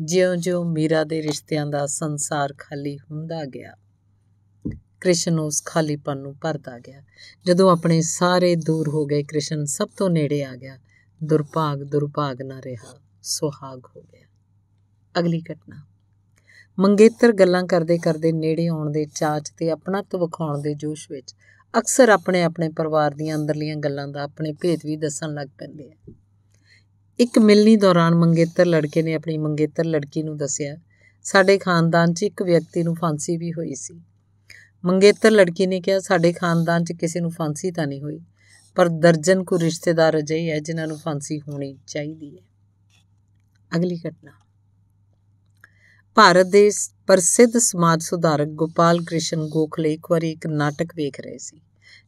ਜਿਉਂ-ਜਿਉਂ 0.00 0.64
ਮੀਰਾ 0.64 1.04
ਦੇ 1.04 1.22
ਰਿਸ਼ਤਿਆਂ 1.22 1.66
ਦਾ 1.66 1.86
ਸੰਸਾਰ 1.86 2.54
ਖਾਲੀ 2.58 2.98
ਹੁੰਦਾ 2.98 3.44
ਗਿਆ, 3.44 3.74
ਕ੍ਰਿਸ਼ਨ 5.00 5.38
ਉਸ 5.38 5.62
ਖਾਲੀਪਨ 5.64 6.18
ਨੂੰ 6.18 6.34
ਭਰਦਾ 6.42 6.78
ਗਿਆ। 6.78 7.02
ਜਦੋਂ 7.46 7.72
ਆਪਣੇ 7.72 8.02
ਸਾਰੇ 8.02 8.56
ਦੂਰ 8.56 8.88
ਹੋ 8.88 9.06
ਗਏ, 9.06 9.22
ਕ੍ਰਿਸ਼ਨ 9.22 9.64
ਸਭ 9.64 9.88
ਤੋਂ 9.96 10.10
ਨੇੜੇ 10.10 10.44
ਆ 10.44 10.56
ਗਿਆ। 10.56 10.78
ਦੁਰਭਾਗ 11.24 11.82
ਦੁਰਭਾਗ 11.82 12.42
ਨਾ 12.42 12.62
ਰਿਹਾ, 12.62 13.00
ਸੁਹਾਗ 13.22 13.80
ਹੋ 13.96 14.02
ਗਿਆ। 14.02 14.26
ਅਗਲੀ 15.18 15.42
ਘਟਨਾ। 15.52 15.82
ਮੰਗੇਤਰ 16.78 17.32
ਗੱਲਾਂ 17.32 17.64
ਕਰਦੇ 17.64 17.98
ਕਰਦੇ 17.98 18.32
ਨੇੜੇ 18.32 18.66
ਆਉਣ 18.66 18.90
ਦੇ 18.90 19.06
ਚਾਚ 19.14 19.50
ਤੇ 19.50 19.70
ਆਪਣਤ 19.70 20.16
ਵਿਖਾਉਣ 20.16 20.60
ਦੇ 20.60 20.74
ਜੋਸ਼ 20.74 21.10
ਵਿੱਚ 21.10 21.34
ਅਕਸਰ 21.78 22.08
ਆਪਣੇ 22.08 22.42
ਆਪਣੇ 22.42 22.68
ਪਰਿਵਾਰ 22.68 23.14
ਦੀਆਂ 23.14 23.36
ਅੰਦਰਲੀਆਂ 23.36 23.76
ਗੱਲਾਂ 23.76 24.08
ਦਾ 24.08 24.22
ਆਪਣੇ 24.22 24.52
ਭੇਤ 24.52 24.80
ਵੀ 24.86 24.96
ਦੱਸਣ 24.96 25.34
ਲੱਗ 25.34 25.48
ਪੈਂਦੇ 25.58 25.92
ਆ। 25.92 26.12
ਇੱਕ 27.18 27.38
ਮਿਲਣੀ 27.38 27.76
ਦੌਰਾਨ 27.76 28.14
ਮੰਗੇਤਰ 28.14 28.66
ਲੜਕੇ 28.66 29.02
ਨੇ 29.02 29.14
ਆਪਣੀ 29.14 29.38
ਮੰਗੇਤਰ 29.38 29.84
ਲੜਕੀ 29.84 30.22
ਨੂੰ 30.22 30.36
ਦੱਸਿਆ, 30.36 30.76
ਸਾਡੇ 31.22 31.58
ਖਾਨਦਾਨ 31.58 32.14
'ਚ 32.14 32.22
ਇੱਕ 32.22 32.42
ਵਿਅਕਤੀ 32.42 32.82
ਨੂੰ 32.82 32.94
ਫਾਂਸੀ 32.94 33.36
ਵੀ 33.36 33.52
ਹੋਈ 33.52 33.74
ਸੀ। 33.74 34.00
ਮੰਗੇਤਰ 34.84 35.30
ਲੜਕੀ 35.30 35.66
ਨੇ 35.66 35.80
ਕਿਹਾ, 35.80 36.00
ਸਾਡੇ 36.00 36.32
ਖਾਨਦਾਨ 36.32 36.84
'ਚ 36.84 36.92
ਕਿਸੇ 36.92 37.20
ਨੂੰ 37.20 37.30
ਫਾਂਸੀ 37.30 37.70
ਤਾਂ 37.70 37.86
ਨਹੀਂ 37.86 38.00
ਹੋਈ, 38.00 38.20
ਪਰ 38.74 38.88
ਦਰਜਨ 38.88 39.44
ਕੋ 39.44 39.58
ਰਿਸ਼ਤੇਦਾਰ 39.58 40.18
ਅਜਿਹੇ 40.18 40.50
ਹੈ 40.50 40.60
ਜਿਨ੍ਹਾਂ 40.60 40.86
ਨੂੰ 40.86 40.98
ਫਾਂਸੀ 40.98 41.40
ਹੋਣੀ 41.40 41.78
ਚਾਹੀਦੀ 41.86 42.36
ਹੈ। 42.36 42.42
ਅਗਲੀ 43.76 44.00
ਘਟਨਾ। 44.08 44.30
ਭਾਰਤ 46.14 46.46
ਦੇ 46.46 46.70
ਪ੍ਰਸਿੱਧ 47.06 47.58
ਸਮਾਜ 47.58 48.02
ਸੁਧਾਰਕ 48.02 48.48
ਗੋਪਾਲ 48.48 49.02
ਕ੍ਰਿਸ਼ਨ 49.02 49.48
ਗੋਖਲੇ 49.48 49.92
ਇੱਕ 49.92 50.10
ਵਾਰੀ 50.10 50.30
ਇੱਕ 50.30 50.46
ਨਾਟਕ 50.46 50.94
ਵੇਖ 50.96 51.20
ਰਹੇ 51.20 51.38
ਸੀ, 51.38 51.60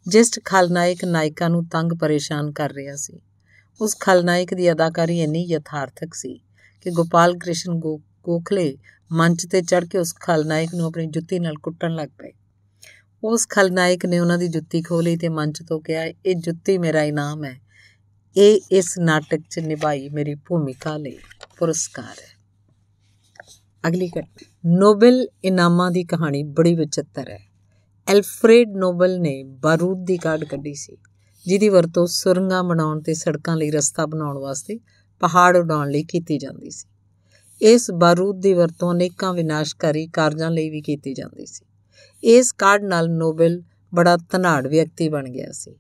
ਜਿਸ 0.09 0.31
ਖਲਨਾਇਕ 0.44 1.05
ਨਾਇਕਾ 1.05 1.49
ਨੂੰ 1.49 1.64
ਤੰਗ 1.64 1.93
ਪਰੇਸ਼ਾਨ 1.93 2.52
ਕਰ 2.52 2.73
ਰਿਹਾ 2.73 2.97
ਸੀ। 2.97 3.20
ਉਸ 3.81 3.96
ਖਲਨਾਇਕ 4.00 4.55
ਦੀ 4.55 4.73
ਅਦਾਕਾਰੀ 4.73 5.20
ਇੰਨੀ 5.20 5.43
ਯਥਾਰਥਕ 5.44 6.14
ਸੀ 6.14 6.40
ਕਿ 6.81 6.90
ਗੋਪਾਲ 6.90 7.38
ਕ੍ਰਿਸ਼ਨ 7.38 7.73
ਗੋਖਲੇ 8.23 8.76
ਮੰਚ 9.12 9.46
ਤੇ 9.46 9.62
ਚੜ 9.62 9.84
ਕੇ 9.84 9.99
ਉਸ 9.99 10.14
ਖਲਨਾਇਕ 10.20 10.75
ਨੂੰ 10.75 10.87
ਆਪਣੀ 10.87 11.06
ਜੁੱਤੀ 11.06 11.38
ਨਾਲ 11.38 11.55
ਕੁੱਟਣ 11.55 11.94
ਲੱਗ 11.94 12.08
ਪਏ। 12.08 12.32
ਉਸ 13.25 13.49
ਖਲਨਾਇਕ 13.49 14.06
ਨੇ 14.06 14.19
ਉਹਨਾਂ 14.19 14.38
ਦੀ 14.38 14.49
ਜੁੱਤੀ 14.49 14.82
ਖੋਲੀ 14.82 15.17
ਤੇ 15.17 15.28
ਮੰਚ 15.28 15.62
ਤੋਂ 15.62 15.81
ਕਿਹਾ, 15.81 16.05
ਇਹ 16.05 16.34
ਜੁੱਤੀ 16.34 16.78
ਮੇਰਾ 16.78 17.02
ਇਨਾਮ 17.02 17.44
ਹੈ। 17.44 17.61
ਇਹ 18.37 18.61
ਇਸ 18.73 18.99
ਨਾਟਕ 18.99 19.40
'ਚ 19.50 19.58
ਨਿਭਾਈ 19.58 20.08
ਮੇਰੀ 20.08 20.34
ਭੂਮਿਕਾ 20.34 20.96
ਲਈ 20.96 21.19
ਪੁਰਸਕਾਰ 21.58 22.17
ਹੈ। 22.19 22.37
ਅਗਲੀ 23.88 24.08
ਘਟਨਾ 24.08 24.46
ਨੋਬਲ 24.67 25.28
ਇਨਾਮਾਂ 25.44 25.90
ਦੀ 25.90 26.05
ਕਹਾਣੀ 26.05 26.43
ਬੜੀ 26.43 26.75
ਵਿਚਿੱਤਰ 26.75 27.31
ਹੈ। 27.31 27.38
ਐਲਫਰੇਡ 28.08 28.69
ਨੋਬਲ 28.76 29.21
ਨੇ 29.21 29.42
ਬਾਰੂਦ 29.42 30.04
ਦੀ 30.04 30.16
ਕਾਢ 30.16 30.45
ਕੱਢੀ 30.45 30.75
ਸੀ। 30.75 30.97
ਜਿਹਦੀ 31.47 31.69
ਵਰਤੋਂ 31.69 32.07
ਸੁਰੰਗਾਂ 32.07 32.65
ਬਣਾਉਣ 32.65 33.00
ਤੇ 33.00 33.15
ਸੜਕਾਂ 33.15 33.57
ਲਈ 33.57 33.71
ਰਸਤਾ 33.71 34.07
ਬਣਾਉਣ 34.07 34.38
ਵਾਸਤੇ 34.38 34.79
ਪਹਾੜ 35.21 35.57
ਉਡਾਉਣ 35.57 35.91
ਲਈ 35.91 36.03
ਕੀਤੀ 36.03 36.38
ਜਾਂਦੀ 36.38 36.71
ਸੀ। 36.71 36.88
ਇਸ 37.62 37.91
ਬਾਰੂਦ 37.91 38.41
ਦੀ 38.41 38.53
ਵਰਤੋਂ 38.53 38.93
ਅਨੇਕਾਂ 38.93 39.35
ਵਿਨਾਸ਼ਕਾਰੀ 39.35 40.07
ਕਾਰਜਾਂ 40.07 40.50
ਲਈ 40.50 40.71
ਵੀ 40.71 40.81
ਕੀਤੀ 40.81 41.15
ਜਾਂਦੀ 41.15 41.47
ਸੀ। 41.47 41.65
ਇਸ 42.25 42.53
ਕਾਢ 42.53 42.83
ਨਾਲ 42.83 43.11
ਨੋਬਲ 43.11 43.62
ਬੜਾ 43.95 44.17
ਧਨਾੜ 44.17 44.67
ਵਿਅਕਤੀ 44.67 45.09
ਬਣ 45.09 45.29
ਗਿਆ 45.29 45.53
ਸੀ। 45.53 45.76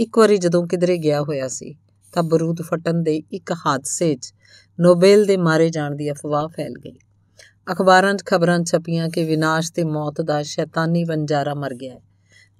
ਇੱਕ 0.00 0.18
ਵਾਰੀ 0.18 0.36
ਜਦੋਂ 0.36 0.66
ਕਿਧਰੇ 0.66 0.98
ਗਿਆ 0.98 1.22
ਹੋਇਆ 1.22 1.48
ਸੀ, 1.48 1.74
ਤਾਂ 2.12 2.22
ਬਾਰੂਦ 2.22 2.62
ਫਟਣ 2.62 3.02
ਦੇ 3.02 3.22
ਇੱਕ 3.32 3.52
ਹਾਦਸੇ 3.52 4.14
'ਚ 4.14 4.34
ਨੋਬਲ 4.80 5.24
ਦੇ 5.24 5.36
ਮਾਰੇ 5.36 5.68
ਜਾਣ 5.68 5.94
ਦੀ 5.94 6.10
ਅਫਵਾਹ 6.10 6.48
ਫੈਲ 6.48 6.74
ਗਈ। 6.84 6.98
ਅਖਬਾਰਾਂ 7.72 8.14
'ਚ 8.14 8.24
ਖਬਰਾਂ 8.24 8.64
ਛਪੀਆਂ 8.64 9.08
ਕਿ 9.08 9.24
ਵਿਨਾਸ਼ 9.24 9.72
ਤੇ 9.72 9.84
ਮੌਤ 9.84 10.20
ਦਾ 10.20 10.42
ਸ਼ੈਤਾਨੀ 10.42 11.04
ਵੰਜਾਰਾ 11.04 11.54
ਮਰ 11.54 11.74
ਗਿਆ 11.74 11.94
ਹੈ। 11.94 12.00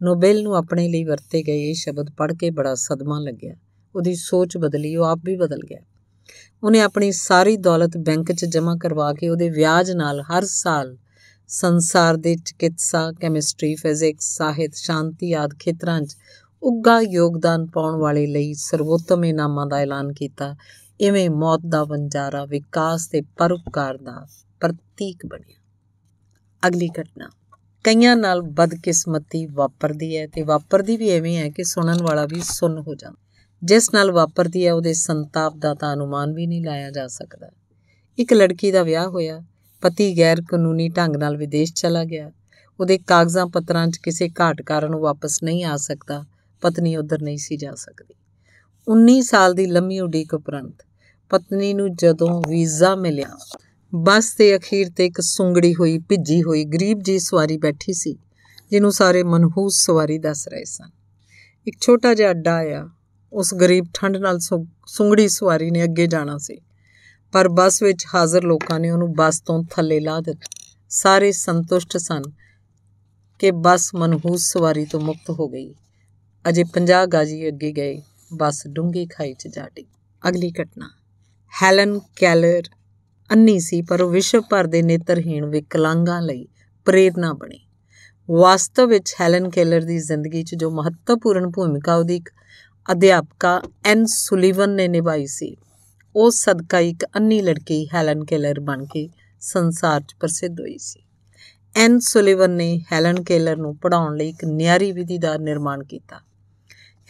ਨੋਬਲ 0.02 0.42
ਨੂੰ 0.42 0.56
ਆਪਣੇ 0.56 0.88
ਲਈ 0.88 1.04
ਵਰਤੇ 1.04 1.42
ਗਏ 1.42 1.68
ਇਹ 1.68 1.74
ਸ਼ਬਦ 1.74 2.10
ਪੜ੍ਹ 2.10 2.32
ਕੇ 2.32 2.50
ਬੜਾ 2.50 2.74
ਸਦਮਾ 2.74 3.18
ਲੱਗਿਆ। 3.18 3.54
ਉਹਦੀ 3.96 4.14
ਸੋਚ 4.14 4.56
ਬਦਲੀ, 4.56 4.96
ਉਹ 4.96 5.04
ਆਪ 5.04 5.20
ਵੀ 5.24 5.36
ਬਦਲ 5.36 5.58
ਗਿਆ। 5.58 5.78
ਉਹਨੇ 6.62 6.80
ਆਪਣੀ 6.80 7.12
ਸਾਰੀ 7.12 7.56
ਦੌਲਤ 7.56 7.96
ਬੈਂਕ 7.96 8.32
'ਚ 8.32 8.44
ਜਮ੍ਹਾਂ 8.44 8.76
ਕਰਵਾ 8.76 9.12
ਕੇ 9.12 9.28
ਉਹਦੇ 9.28 9.50
ਵਿਆਜ 9.50 9.90
ਨਾਲ 9.90 10.20
ਹਰ 10.20 10.44
ਸਾਲ 10.44 10.96
ਸੰਸਾਰ 11.48 12.16
ਦੇ 12.16 12.36
ਚਿਕਿਤਸਾ 12.36 13.12
ਕੈਮਿਸਟਰੀ 13.12 13.74
ਫਿਜ਼ਿਕਸ 13.74 14.36
ਸਾਹਿਤ, 14.36 14.74
ਸ਼ਾਂਤੀ 14.74 15.32
ਆਦ 15.32 15.50
ਖੇਤਰਾਂ 15.60 16.02
'ਚ 16.02 16.16
ਉੱਗਾ 16.62 17.00
ਯੋਗਦਾਨ 17.00 17.66
ਪਾਉਣ 17.66 17.94
ਵਾਲੇ 17.94 18.26
ਲਈ 18.26 18.54
ਸਰਵੋਤਮ 18.54 19.24
ਇਨਾਮਾਂ 19.24 19.66
ਦਾ 19.66 19.76
ਐਲਾਨ 19.76 20.12
ਕੀਤਾ। 20.12 20.56
ਇਵੇਂ 21.00 21.30
ਮੌਤ 21.30 21.60
ਦਾ 21.68 21.84
ਵੰਜਾਰਾ, 21.84 22.44
ਵਿਕਾਸ 22.44 23.06
ਤੇ 23.06 23.20
ਪਰਉਪਕਾਰ 23.20 23.96
ਦਾ 23.96 24.26
ਪ੍ਰਤੀਕ 24.60 25.26
ਬਣਿਆ। 25.26 25.60
ਅਗਲੀ 26.68 26.88
ਘਟਨਾ। 26.88 27.30
ਕਈਆਂ 27.86 28.16
ਨਾਲ 28.16 28.42
ਬਦਕਿਸਮਤੀ 28.42 29.46
ਵਾਪਰਦੀ 29.46 30.16
ਹੈ 30.16 30.26
ਤੇ 30.26 30.42
ਵਾਪਰਦੀ 30.42 30.96
ਵੀ 30.96 31.10
ਐਵੇਂ 31.10 31.36
ਹੈ 31.36 31.48
ਕਿ 31.48 31.64
ਸੁਣਨ 31.64 32.02
ਵਾਲਾ 32.02 32.26
ਵੀ 32.26 32.40
ਸੁਣ 32.40 32.80
ਹੋ 32.80 32.94
ਜਾਂਦਾ। 32.94 33.16
ਜਿਸ 33.64 33.94
ਨਾਲ 33.94 34.12
ਵਾਪਰਦੀ 34.12 34.66
ਹੈ, 34.66 34.72
ਉਹਦੇ 34.72 34.92
ਸੰਤਾਪ 34.92 35.56
ਦਾ 35.56 35.74
ਤਾਂ 35.74 35.94
ਅਨੁਮਾਨ 35.94 36.32
ਵੀ 36.32 36.46
ਨਹੀਂ 36.46 36.64
ਲਾਇਆ 36.64 36.90
ਜਾ 36.90 37.06
ਸਕਦਾ। 37.06 37.50
ਇੱਕ 38.18 38.32
ਲੜਕੀ 38.32 38.72
ਦਾ 38.72 38.82
ਵਿਆਹ 38.82 39.08
ਹੋਇਆ। 39.08 39.42
ਪਤੀ 39.80 40.18
ਗੈਰ 40.18 40.42
ਕਾਨੂੰਨੀ 40.48 40.88
ਢੰਗ 40.88 41.16
ਨਾਲ 41.16 41.36
ਵਿਦੇਸ਼ 41.36 41.74
ਚਲਾ 41.74 42.04
ਗਿਆ। 42.04 42.32
ਉਹਦੇ 42.80 42.98
ਕਾਗਜ਼ਾਂ 42.98 43.46
ਪੱਤਰਾਂ 43.46 43.86
'ਚ 43.86 43.96
ਕਿਸੇ 43.96 44.28
ਘਾਟ 44.28 44.62
ਕਾਰਨ 44.62 44.94
ਉਹ 44.94 45.00
ਵਾਪਸ 45.00 45.42
ਨਹੀਂ 45.42 45.64
ਆ 45.64 45.76
ਸਕਦਾ। 45.76 46.24
ਪਤਨੀ 46.60 46.96
ਉਧਰ 46.96 47.22
ਨਹੀਂ 47.22 47.38
ਸੀ 47.38 47.56
ਜਾ 47.56 47.74
ਸਕਦੀ। 47.74 48.14
19 48.88 49.22
ਸਾਲ 49.22 49.54
ਦੀ 49.54 49.66
ਲੰਮੀ 49.66 50.00
ਉਡੀਕ 50.00 50.34
ਉਪਰੰਤ 50.34 50.74
ਪਤਨੀ 51.30 51.74
ਨੂੰ 51.74 51.96
ਜਦੋਂ 51.96 52.42
ਵੀਜ਼ਾ 52.48 52.94
ਮਿਲਿਆ 52.94 53.28
ਬੱਸ 53.94 54.34
ਦੇ 54.36 54.56
ਅਖੀਰ 54.56 54.90
ਤੇ 54.96 55.06
ਇੱਕ 55.06 55.20
ਸੁੰਗੜੀ 55.20 55.74
ਹੋਈ, 55.74 55.98
ਭਿੱਜੀ 55.98 56.42
ਹੋਈ 56.42 56.64
ਗਰੀਬ 56.64 57.00
ਜੀ 57.00 57.18
ਸਵਾਰੀ 57.18 57.56
ਬੈਠੀ 57.56 57.92
ਸੀ, 57.92 58.16
ਜਿਹਨੂੰ 58.70 58.92
ਸਾਰੇ 58.92 59.22
ਮਨਹੂਸ 59.22 59.86
ਸਵਾਰੀ 59.86 60.18
ਦੱਸ 60.18 60.48
ਰਹੇ 60.48 60.64
ਸਨ। 60.64 60.90
ਇੱਕ 61.66 61.76
ਛੋਟਾ 61.80 62.14
ਜਿਹਾ 62.14 62.30
ਅੱਡਾ 62.30 62.54
ਆਇਆ। 62.54 62.88
ਉਸ 63.32 63.54
ਗਰੀਬ 63.54 63.86
ਠੰਡ 63.94 64.16
ਨਾਲ 64.16 64.38
ਸੁੰਗੜੀ 64.86 65.28
ਸਵਾਰੀ 65.28 65.70
ਨੇ 65.70 65.84
ਅੱਗੇ 65.84 66.06
ਜਾਣਾ 66.06 66.38
ਸੀ। 66.38 66.58
ਪਰ 67.32 67.48
ਬੱਸ 67.48 67.82
ਵਿੱਚ 67.82 68.06
ਹਾਜ਼ਰ 68.14 68.42
ਲੋਕਾਂ 68.42 68.80
ਨੇ 68.80 68.90
ਉਹਨੂੰ 68.90 69.12
ਬੱਸ 69.12 69.40
ਤੋਂ 69.40 69.64
ਥੱਲੇ 69.70 70.00
ਲਾ 70.00 70.20
ਦਿੱਤਾ। 70.20 70.68
ਸਾਰੇ 70.88 71.32
ਸੰਤੁਸ਼ਟ 71.32 71.96
ਸਨ 71.96 72.22
ਕਿ 73.38 73.50
ਬੱਸ 73.50 73.94
ਮਨਹੂਸ 73.94 74.52
ਸਵਾਰੀ 74.52 74.84
ਤੋਂ 74.84 75.00
ਮੁਕਤ 75.00 75.30
ਹੋ 75.30 75.48
ਗਈ। 75.48 75.74
ਅਜੇ 76.48 76.64
50 76.64 77.06
ਗਾਜੀ 77.06 77.48
ਅੱਗੇ 77.48 77.72
ਗਏ। 77.72 78.02
ਬੱਸ 78.34 78.66
ਡੂੰਗੀ 78.66 79.06
ਖਾਈ 79.06 79.34
'ਚ 79.34 79.48
ਜਾ 79.48 79.68
ਡਿੱਗੀ। 79.74 80.28
ਅਗਲੀ 80.28 80.52
ਘਟਨਾ। 80.62 80.90
ਹੈਲਨ 81.62 82.00
ਕੈਲਰ 82.16 82.62
ਅੰਨੀ 83.30 83.58
ਸੀ, 83.60 83.80
ਪਰ 83.82 84.02
ਉਹ 84.02 84.10
ਵਿਸ਼ਵ 84.10 84.40
ਭਰ 84.40 84.66
ਦੇ 84.66 84.82
ਨੇਤਰਹੀਣ 84.82 85.44
ਵਿਕਲਾਂਗਾਂ 85.44 86.20
ਲਈ 86.22 86.46
ਪ੍ਰੇਰਣਾ 86.86 87.32
ਬਣੀ। 87.32 87.58
ਵਾਸਤਵ 88.28 88.88
ਵਿੱਚ 88.88 89.14
ਹੈਲਨ 89.20 89.48
ਕੈਲਰ 89.50 89.80
ਦੀ 89.80 89.98
ਜ਼ਿੰਦਗੀ 89.98 90.42
'ਚ 90.42 90.54
ਜੋ 90.54 90.70
ਮਹੱਤਵਪੂਰਨ 90.70 91.50
ਭੂਮਿਕਾ, 91.50 91.96
ਉਹਦੀ 91.96 92.16
ਇੱਕ 92.16 92.30
ਅਧਿਆਪਕਾ 92.88 93.60
ਐਨ 93.84 94.04
ਸੁਲੀਵਨ 94.06 94.70
ਨੇ 94.70 94.88
ਨਿਭਾਈ 94.88 95.26
ਸੀ, 95.26 95.56
ਉਹ 96.14 96.30
ਸਦਕਾ 96.30 96.78
ਇੱਕ 96.80 97.04
ਅੰਨੀ 97.16 97.40
ਲੜਕੀ 97.40 97.86
ਹੈਲਨ 97.94 98.24
ਕੈਲਰ 98.24 98.60
ਬਣ 98.60 98.84
ਕੇ 98.84 99.08
ਸੰਸਾਰ 99.40 100.00
'ਚ 100.00 100.14
ਪ੍ਰਸਿੱਧ 100.20 100.60
ਹੋਈ 100.60 100.78
ਸੀ। 100.78 101.02
ਐਨ 101.74 101.98
ਸੁਲੀਵਨ 101.98 102.50
ਨੇ 102.50 102.78
ਹੈਲਨ 102.92 103.22
ਕੈਲਰ 103.22 103.56
ਨੂੰ 103.56 103.76
ਪੜਾਉਣ 103.76 104.16
ਲਈ 104.16 104.28
ਇੱਕ 104.28 104.44
ਨਿਆਰੀ 104.44 104.92
ਵਿਧੀ 104.92 105.18
ਦਾ 105.18 105.36
ਨਿਰਮਾਣ 105.36 105.82
ਕੀਤਾ। 105.84 106.20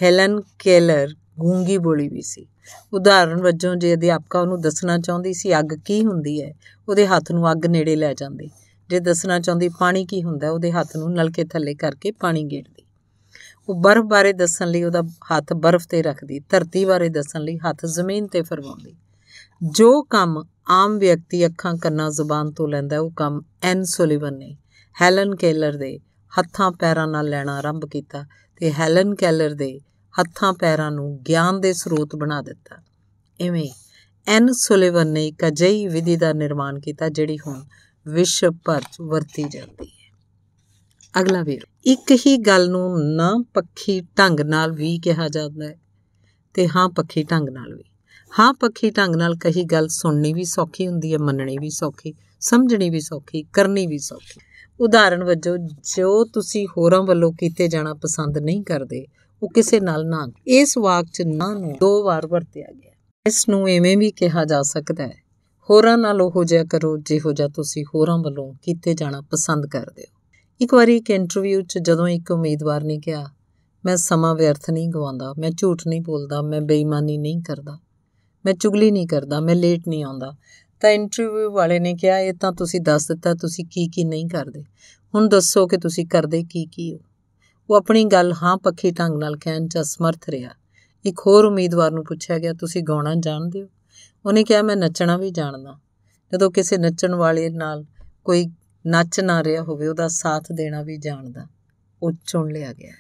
ਹੈਲਨ 0.00 0.40
ਕੈਲਰ 0.58 1.14
ਗੂੰਗੀ 1.40 1.78
ਬੋਲੀ 1.78 2.08
ਵੀ 2.08 2.22
ਸੀ। 2.22 2.46
ਉਦਾਹਰਨ 2.92 3.42
ਵਜੋਂ 3.42 3.76
ਜੇ 3.76 3.94
ਅਧਿਆਪਕਾ 3.94 4.40
ਉਹਨੂੰ 4.40 4.60
ਦੱਸਣਾ 4.60 4.98
ਚਾਹੁੰਦੀ 4.98 5.32
ਸੀ, 5.32 5.58
ਅੱਗ 5.58 5.74
ਕੀ 5.84 6.04
ਹੁੰਦੀ 6.04 6.42
ਹੈ, 6.42 6.52
ਉਹਦੇ 6.88 7.06
ਹੱਥ 7.06 7.32
ਨੂੰ 7.32 7.52
ਅੱਗ 7.52 7.66
ਨੇੜੇ 7.66 7.96
ਲੈ 7.96 8.14
ਜਾਂਦੀ। 8.14 8.50
ਜੇ 8.88 9.00
ਦੱਸਣਾ 9.00 9.40
ਚਾਹੁੰਦੀ 9.40 9.68
ਪਾਣੀ 9.68 10.06
ਕੀ 10.06 10.22
ਹੁੰਦਾ, 10.22 10.50
ਉਹਦੇ 10.50 10.72
ਹੱਥ 10.72 10.96
ਨੂੰ 10.96 11.12
ਨਲਕੇ 11.12 11.44
ਥੱਲੇ 11.44 11.74
ਕਰਕੇ 11.74 12.10
ਪਾਣੀ 12.10 12.44
ਗੇੜਦੀ। 12.44 12.82
ਉਹ 13.68 13.74
ਬਰਫ਼ 13.74 14.06
ਬਾਰੇ 14.06 14.32
ਦੱਸਣ 14.32 14.68
ਲਈ 14.68 14.84
ਉਹਦਾ 14.84 15.02
ਹੱਥ 15.02 15.52
ਬਰਫ਼ 15.52 15.88
ਤੇ 15.88 16.02
ਰੱਖਦੀ, 16.02 16.40
ਧਰਤੀ 16.40 16.84
ਬਾਰੇ 16.84 17.08
ਦੱਸਣ 17.08 17.40
ਲਈ 17.40 17.58
ਹੱਥ 17.58 17.86
ਜ਼ਮੀਨ 17.86 18.26
ਤੇ 18.26 18.42
ਫਰਮਾਉਂਦੀ। 18.42 18.96
ਜੋ 19.62 20.02
ਕੰਮ 20.02 20.44
ਆਮ 20.68 20.98
ਵਿਅਕਤੀ 20.98 21.46
ਅੱਖਾਂ, 21.46 21.76
ਕੰਨਾਂ, 21.76 22.10
ਜ਼ੁਬਾਨ 22.10 22.50
ਤੋਂ 22.50 22.68
ਲੈਂਦਾ, 22.68 23.00
ਉਹ 23.00 23.10
ਕੰਮ 23.10 23.42
ਐਨ 23.62 23.84
ਸੁਲੀਵਨ 23.84 24.34
ਨੇ। 24.34 24.56
ਹੈਲਨ 25.02 25.34
ਕੈਲਰ 25.34 25.72
ਦੇ 25.72 25.98
ਹੱਥਾਂ, 26.38 26.72
ਪੈਰਾਂ 26.72 27.06
ਨਾਲ 27.06 27.28
ਲੈਣਾ 27.28 27.58
ਆਰੰਭ 27.58 27.84
ਕੀਤਾ 27.90 28.24
ਤੇ 28.56 28.72
ਹੈਲਨ 28.72 29.14
ਕੈਲਰ 29.14 29.54
ਦੇ 29.54 29.80
ਹੱਥਾਂ 30.20 30.52
ਪੈਰਾਂ 30.52 30.90
ਨੂੰ 30.90 31.22
ਗਿਆਨ 31.28 31.60
ਦੇ 31.60 31.72
ਸਰੋਤ 31.72 32.16
ਬਣਾ 32.16 32.42
ਦਿੱਤਾ। 32.42 32.82
ਇਵੇਂ 33.40 33.70
ਐਨ 34.26 34.52
ਸੁਲੀਵਨ 34.52 35.06
ਨੇ 35.06 35.26
ਇੱਕ 35.26 35.46
ਅਜਿਹੀ 35.46 35.86
ਵਿਧੀ 35.86 36.16
ਦਾ 36.16 36.32
ਨਿਰਮਾਣ 36.32 36.80
ਕੀਤਾ 36.80 37.08
ਜਿਹੜੀ 37.08 37.38
ਹੁਣ 37.46 37.64
ਵਿਸ਼ਵ 38.08 38.50
ਭਰ 38.64 38.80
'ਚ 38.80 39.00
ਵਰਤੀ 39.00 39.44
ਜਾਂਦੀ 39.44 39.86
ਹੈ। 39.86 39.96
ਅਗਲਾ 41.20 41.42
ਵੀਰ, 41.42 41.66
ਇੱਕ 41.86 42.12
ਹੀ 42.26 42.36
ਗੱਲ 42.36 42.70
ਨੂੰ 42.70 43.14
ਨਾ 43.14 43.44
ਪੱਖੀ 43.54 44.00
ਢੰਗ 44.00 44.40
ਨਾਲ 44.40 44.72
ਵੀ 44.72 44.98
ਕਿਹਾ 44.98 45.28
ਜਾਂਦਾ 45.28 45.66
ਹੈ 45.66 45.78
ਤੇ 46.54 46.68
ਹਾਂ 46.68 46.88
ਪੱਖੀ 46.88 47.22
ਢੰਗ 47.22 47.48
ਨਾਲ 47.48 47.74
ਵੀ। 47.74 47.84
ਹਾਂ 48.38 48.54
ਪੱਖੀ 48.54 48.90
ਢੰਗ 48.90 49.16
ਨਾਲ 49.16 49.36
ਕਹੀ 49.36 49.64
ਗੱਲ 49.64 49.88
ਸੁਣਨੀ 49.88 50.32
ਵੀ 50.32 50.44
ਸੌਖੀ 50.44 50.86
ਹੁੰਦੀ 50.86 51.12
ਹੈ, 51.12 51.18
ਮੰਨਣੀ 51.18 51.58
ਵੀ 51.58 51.70
ਸੌਖੀ, 51.70 52.14
ਸਮਝਣੀ 52.40 52.90
ਵੀ 52.90 53.00
ਸੌਖੀ, 53.00 53.42
ਕਰਨੀ 53.42 53.86
ਵੀ 53.86 53.98
ਸੌਖੀ। 53.98 54.40
ਉਦਾਹਰਨ 54.80 55.24
ਵਜੋਂ, 55.24 55.58
ਜੋ 55.94 56.24
ਤੁਸੀਂ 56.24 56.66
ਹੋਰਾਂ 56.66 57.02
ਵੱਲੋਂ 57.02 57.32
ਕੀਤੇ 57.32 57.68
ਜਾਣਾ 57.68 57.94
ਪਸੰਦ 57.94 58.38
ਨਹੀਂ 58.38 58.62
ਕਰਦੇ 58.62 59.06
ਉਹ 59.42 59.48
ਕਿਸੇ 59.54 59.80
ਨਾਲ 59.80 60.06
ਨਾ 60.06 60.26
ਇਸ 60.46 60.78
ਵਾਕ 60.78 61.06
'ਚ 61.06 61.22
ਨਾ 61.22 61.52
ਨੂੰ 61.54 61.72
ਦੋ 61.80 62.04
ਵਾਰ 62.04 62.26
ਵਰਤਿਆ 62.26 62.66
ਗਿਆ। 62.72 62.92
ਇਸ 63.26 63.48
ਨੂੰ 63.48 63.68
ਐਵੇਂ 63.68 63.96
ਵੀ 63.96 64.10
ਕਿਹਾ 64.10 64.44
ਜਾ 64.44 64.62
ਸਕਦਾ 64.62 65.04
ਹੈ, 65.04 65.22
ਹੋਰਾਂ 65.70 65.98
ਨਾਲ 65.98 66.22
ਉਹੋ 66.22 66.44
ਜਿਹਾ 66.44 66.64
ਕਰੋ 66.64 66.96
ਜਿਹੋ 66.96 67.32
ਜਿਹਾ 67.32 67.48
ਤੁਸੀਂ 67.48 67.84
ਹੋਰਾਂ 67.84 68.18
ਵੱਲੋਂ 68.18 68.54
ਕੀਤੇ 68.62 68.94
ਜਾਣਾ 68.94 69.20
ਪਸੰਦ 69.20 69.66
ਕਰਦੇ 69.66 70.02
ਹੋ। 70.02 70.16
ਇੱਕ 70.60 70.74
ਵਾਰੀ 70.74 70.96
ਇੱਕ 70.96 71.10
ਇੰਟਰਵਿਊ 71.10 71.62
'ਚ 71.62 71.78
ਜਦੋਂ 71.78 72.08
ਇੱਕ 72.08 72.30
ਉਮੀਦਵਾਰ 72.30 72.84
ਨੇ 72.84 72.98
ਕਿਹਾ, 72.98 73.26
ਮੈਂ 73.84 73.96
ਸਮਾਂ 73.96 74.34
ਵਿਅਰਥ 74.34 74.70
ਨਹੀਂ 74.70 74.88
ਗਵਾਉਂਦਾ, 74.88 75.34
ਮੈਂ 75.38 75.50
ਝੂਠ 75.50 75.82
ਨਹੀਂ 75.86 76.00
ਬੋਲਦਾ, 76.00 76.42
ਮੈਂ 76.42 76.60
ਬੇਈਮਾਨੀ 76.60 77.18
ਨਹੀਂ 77.18 77.42
ਕਰਦਾ, 77.42 77.78
ਮੈਂ 78.46 78.54
ਚੁਗਲੀ 78.54 78.90
ਨਹੀਂ 78.90 79.06
ਕਰਦਾ, 79.06 79.40
ਮੈਂ 79.40 79.54
ਲੇਟ 79.54 79.88
ਨਹੀਂ 79.88 80.04
ਆਉਂਦਾ। 80.04 80.36
ਤਾਂ 80.80 80.90
ਇੰਟਰਵਿਊ 80.90 81.50
ਵਾਲੇ 81.50 81.78
ਨੇ 81.78 81.94
ਕਿਹਾ, 81.94 82.18
ਇਹ 82.18 82.34
ਤਾਂ 82.34 82.52
ਤੁਸੀਂ 82.52 82.80
ਦੱਸ 82.80 83.08
ਦਿੱਤਾ, 83.08 83.34
ਤੁਸੀਂ 83.34 83.64
ਕੀ 83.64 83.88
ਕੀ 83.88 84.04
ਨਹੀਂ 84.04 84.28
ਕਰਦੇ। 84.28 84.64
ਹੁਣ 85.14 85.28
ਦੱਸੋ 85.28 85.66
ਕਿ 85.66 85.76
ਤੁਸੀਂ 85.76 86.06
ਕਰਦੇ 86.06 86.42
ਕੀ 86.42 86.66
ਕੀ 86.66 86.94
ਹੋ? 86.94 86.98
ਉਹ 87.70 87.76
ਆਪਣੀ 87.76 88.04
ਗੱਲ 88.04 88.32
ਹਾਂ 88.42 88.56
ਪੱਖੀ 88.56 88.90
ਢੰਗ 88.90 89.18
ਨਾਲ 89.18 89.36
ਕਹਿਣ 89.36 89.68
'ਚ 89.68 89.78
ਅਸਮਰਥ 89.80 90.28
ਰਿਹਾ। 90.28 90.50
ਇੱਕ 91.04 91.20
ਹੋਰ 91.26 91.44
ਉਮੀਦਵਾਰ 91.44 91.90
ਨੂੰ 91.90 92.04
ਪੁੱਛਿਆ 92.04 92.38
ਗਿਆ, 92.38 92.52
ਤੁਸੀਂ 92.52 92.82
ਗਾਉਣਾ 92.82 93.14
ਜਾਣਦੇ 93.14 93.62
ਹੋ? 93.62 93.68
ਉਹਨੇ 94.26 94.44
ਕਿਹਾ, 94.44 94.62
ਮੈਂ 94.62 94.76
ਨੱਚਣਾ 94.76 95.16
ਵੀ 95.16 95.30
ਜਾਣਦਾ। 95.30 95.78
ਜਦੋਂ 96.32 96.50
ਕਿਸੇ 96.50 96.76
ਨੱਚਣ 96.76 97.14
ਵਾਲੇ 97.14 97.50
ਨਾਲ 97.50 97.84
ਕੋਈ 98.24 98.50
ਨੱਚ 98.86 99.20
ਨਾ 99.20 99.44
ਰਿਹਾ 99.44 99.62
ਹੋਵੇ, 99.62 99.88
ਉਹਦਾ 99.88 100.08
ਸਾਥ 100.08 100.52
ਦੇਣਾ 100.52 100.82
ਵੀ 100.82 100.96
ਜਾਣਦਾ। 100.96 101.46
ਉਹ 102.02 102.12
ਚੁਣ 102.26 102.52
ਲਿਆ 102.52 102.72
ਗਿਆ। 102.72 102.92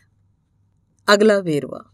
ਅਗਲਾ 1.14 1.40
ਵੇਰਵਾ, 1.40 1.84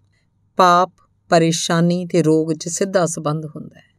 ਪਾਪ, 0.57 0.93
ਪਰੇਸ਼ਾਨੀ 1.29 2.07
ਤੇ 2.07 2.23
ਰੋਗ 2.23 2.53
'ਚ 2.53 2.69
ਸਿੱਧਾ 2.69 3.07
ਸੰਬੰਧ 3.07 3.47
ਹੁੰਦਾ 3.47 3.79
ਹੈ। 3.79 3.93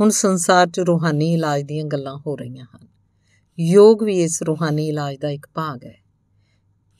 ਹੁਣ 0.00 0.10
ਸੰਸਾਰ 0.10 0.66
'ਚ 0.66 0.80
ਰੂਹਾਨੀ 0.80 1.34
ਇਲਾਜ 1.34 1.62
ਦੀਆਂ 1.62 1.84
ਗੱਲਾਂ 1.84 2.16
ਹੋ 2.16 2.36
ਰਹੀਆਂ 2.36 2.66
ਹਨ। 2.76 2.88
ਯੋਗ 3.60 4.02
ਵੀ 4.02 4.22
ਇਸ 4.22 4.42
ਰੂਹਾਨੀ 4.42 4.88
ਇਲਾਜ 4.88 5.16
ਦਾ 5.20 5.30
ਇੱਕ 5.30 5.46
ਭਾਗ 5.54 5.84
ਹੈ। 5.84 6.03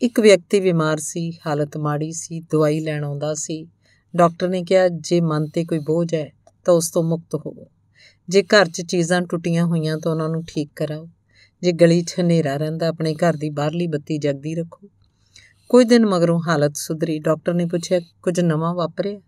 ਇੱਕ 0.05 0.21
ਵਿਅਕਤੀ 0.21 0.61
ਬਿਮਾਰ 0.61 0.97
ਸੀ, 0.97 1.33
ਹਾਲਤ 1.47 1.77
ਮਾੜੀ 1.77 2.13
ਸੀ, 2.13 2.41
ਦਵਾਈ 2.41 2.81
ਲੈਣ 2.81 3.05
ਆਉਂਦਾ 3.05 3.35
ਸੀ। 3.35 3.67
ਡਾਕਟਰ 4.17 4.49
ਨੇ 4.49 4.65
ਕਿਹਾ, 4.65 4.89
ਜੇ 4.89 5.21
ਮਨ 5.21 5.47
ਤੇ 5.47 5.65
ਕੋਈ 5.65 5.79
ਬੋਝ 5.79 6.15
ਹੈ, 6.15 6.33
ਤਾਂ 6.65 6.75
ਉਸ 6.75 6.91
ਤੋਂ 6.91 7.03
ਮੁਕਤ 7.03 7.35
ਹੋਵੋ। 7.35 7.67
ਜੇ 8.29 8.43
ਘਰ 8.43 8.69
'ਚ 8.69 8.83
ਚੀਜ਼ਾਂ 8.83 9.23
ਟੁੱਟੀਆਂ 9.23 9.65
ਹੋਈਆਂ, 9.65 9.99
ਤਾਂ 9.99 10.13
ਉਹਨਾਂ 10.13 10.29
ਨੂੰ 10.29 10.45
ਠੀਕ 10.45 10.71
ਕਰਾਓ। 10.77 11.09
ਜੇ 11.63 11.73
ਗਲੀ 11.73 12.03
'ਚ 12.03 12.15
ਹਨੇਰਾ 12.21 12.57
ਰਹਿੰਦਾ, 12.57 12.89
ਆਪਣੇ 12.89 13.15
ਘਰ 13.15 13.37
ਦੀ 13.37 13.51
ਬਾਹਰਲੀ 13.51 13.87
ਬੱਤੀ 13.87 14.19
ਜਗਦੀ 14.19 14.55
ਰੱਖੋ। 14.55 14.89
ਕੁਝ 15.69 15.87
ਦਿਨ 15.87 16.07
ਮਗਰੋਂ 16.07 16.41
ਹਾਲਤ 16.49 16.77
ਸੁਧਰੀ। 16.77 17.19
ਡਾਕਟਰ 17.19 17.55
ਨੇ 17.55 17.67
ਪੁੱਛਿਆ, 17.67 18.01
ਕੁਝ 18.23 18.41
ਨਵਾਂ 18.41 18.75
ਵਾਪਰਿਆ? 18.75 19.21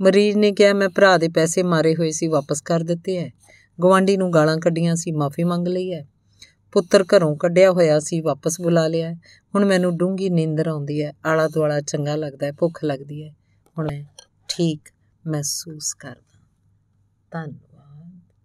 ਮਰੀਜ਼ 0.00 0.36
ਨੇ 0.36 0.52
ਕਿਹਾ, 0.52 0.72
ਮੈਂ 0.72 0.88
ਭਰਾ 0.88 1.16
ਦੇ 1.16 1.28
ਪੈਸੇ 1.28 1.62
ਮਾਰੇ 1.62 1.94
ਹੋਏ 1.94 2.10
ਸੀ, 2.10 2.28
ਵਾਪਸ 2.28 2.60
ਕਰ 2.60 2.80
ਦਿੱਤੇ 2.80 3.16
ਐ 3.16 3.28
ਗਵਾਂਡੀ 3.82 4.16
ਨੂੰ 4.16 4.32
ਗਾਲਾਂ 4.32 4.58
ਕੱਢੀਆਂ 4.58 4.96
ਸੀ, 4.96 5.12
ਮਾਫੀ 5.12 5.44
ਮੰਗ 5.44 5.68
ਲਈ 5.68 5.90
ਐ 5.90 6.02
ਪੁੱਤਰ 6.72 7.04
ਘਰੋਂ 7.16 7.36
ਕੱਢਿਆ 7.36 7.70
ਹੋਇਆ 7.70 8.00
ਸੀ, 8.00 8.20
ਵਾਪਸ 8.20 8.60
ਬੁਲਾ 8.60 8.88
ਲਿਆ। 8.88 9.14
ਹੁਣ 9.54 9.64
ਮੈਨੂੰ 9.64 9.96
ਡੂੰਗੀ 9.96 10.30
ਨੀਂਦਰ 10.30 10.68
ਆਉਂਦੀ 10.68 11.00
ਐ 11.00 11.12
ਆਲਾ 11.26 11.48
ਦੁਆਲਾ 11.48 11.80
ਚੰਗਾ 11.80 12.16
ਲੱਗਦਾ 12.16 12.46
ਹੈ, 12.46 12.52
ਭੁੱਖ 12.52 12.84
ਲੱਗਦੀ 12.84 13.24
ਹੈ। 13.24 13.34
ਹੁਣ 13.78 13.88
ਮੈਂ 13.92 14.04
ਠੀਕ 14.48 14.80
ਮਹਿਸੂਸ 15.26 15.94
ਕਰਦਾ। 15.94 16.38
ਧੰਨਵਾਦ। 17.30 17.67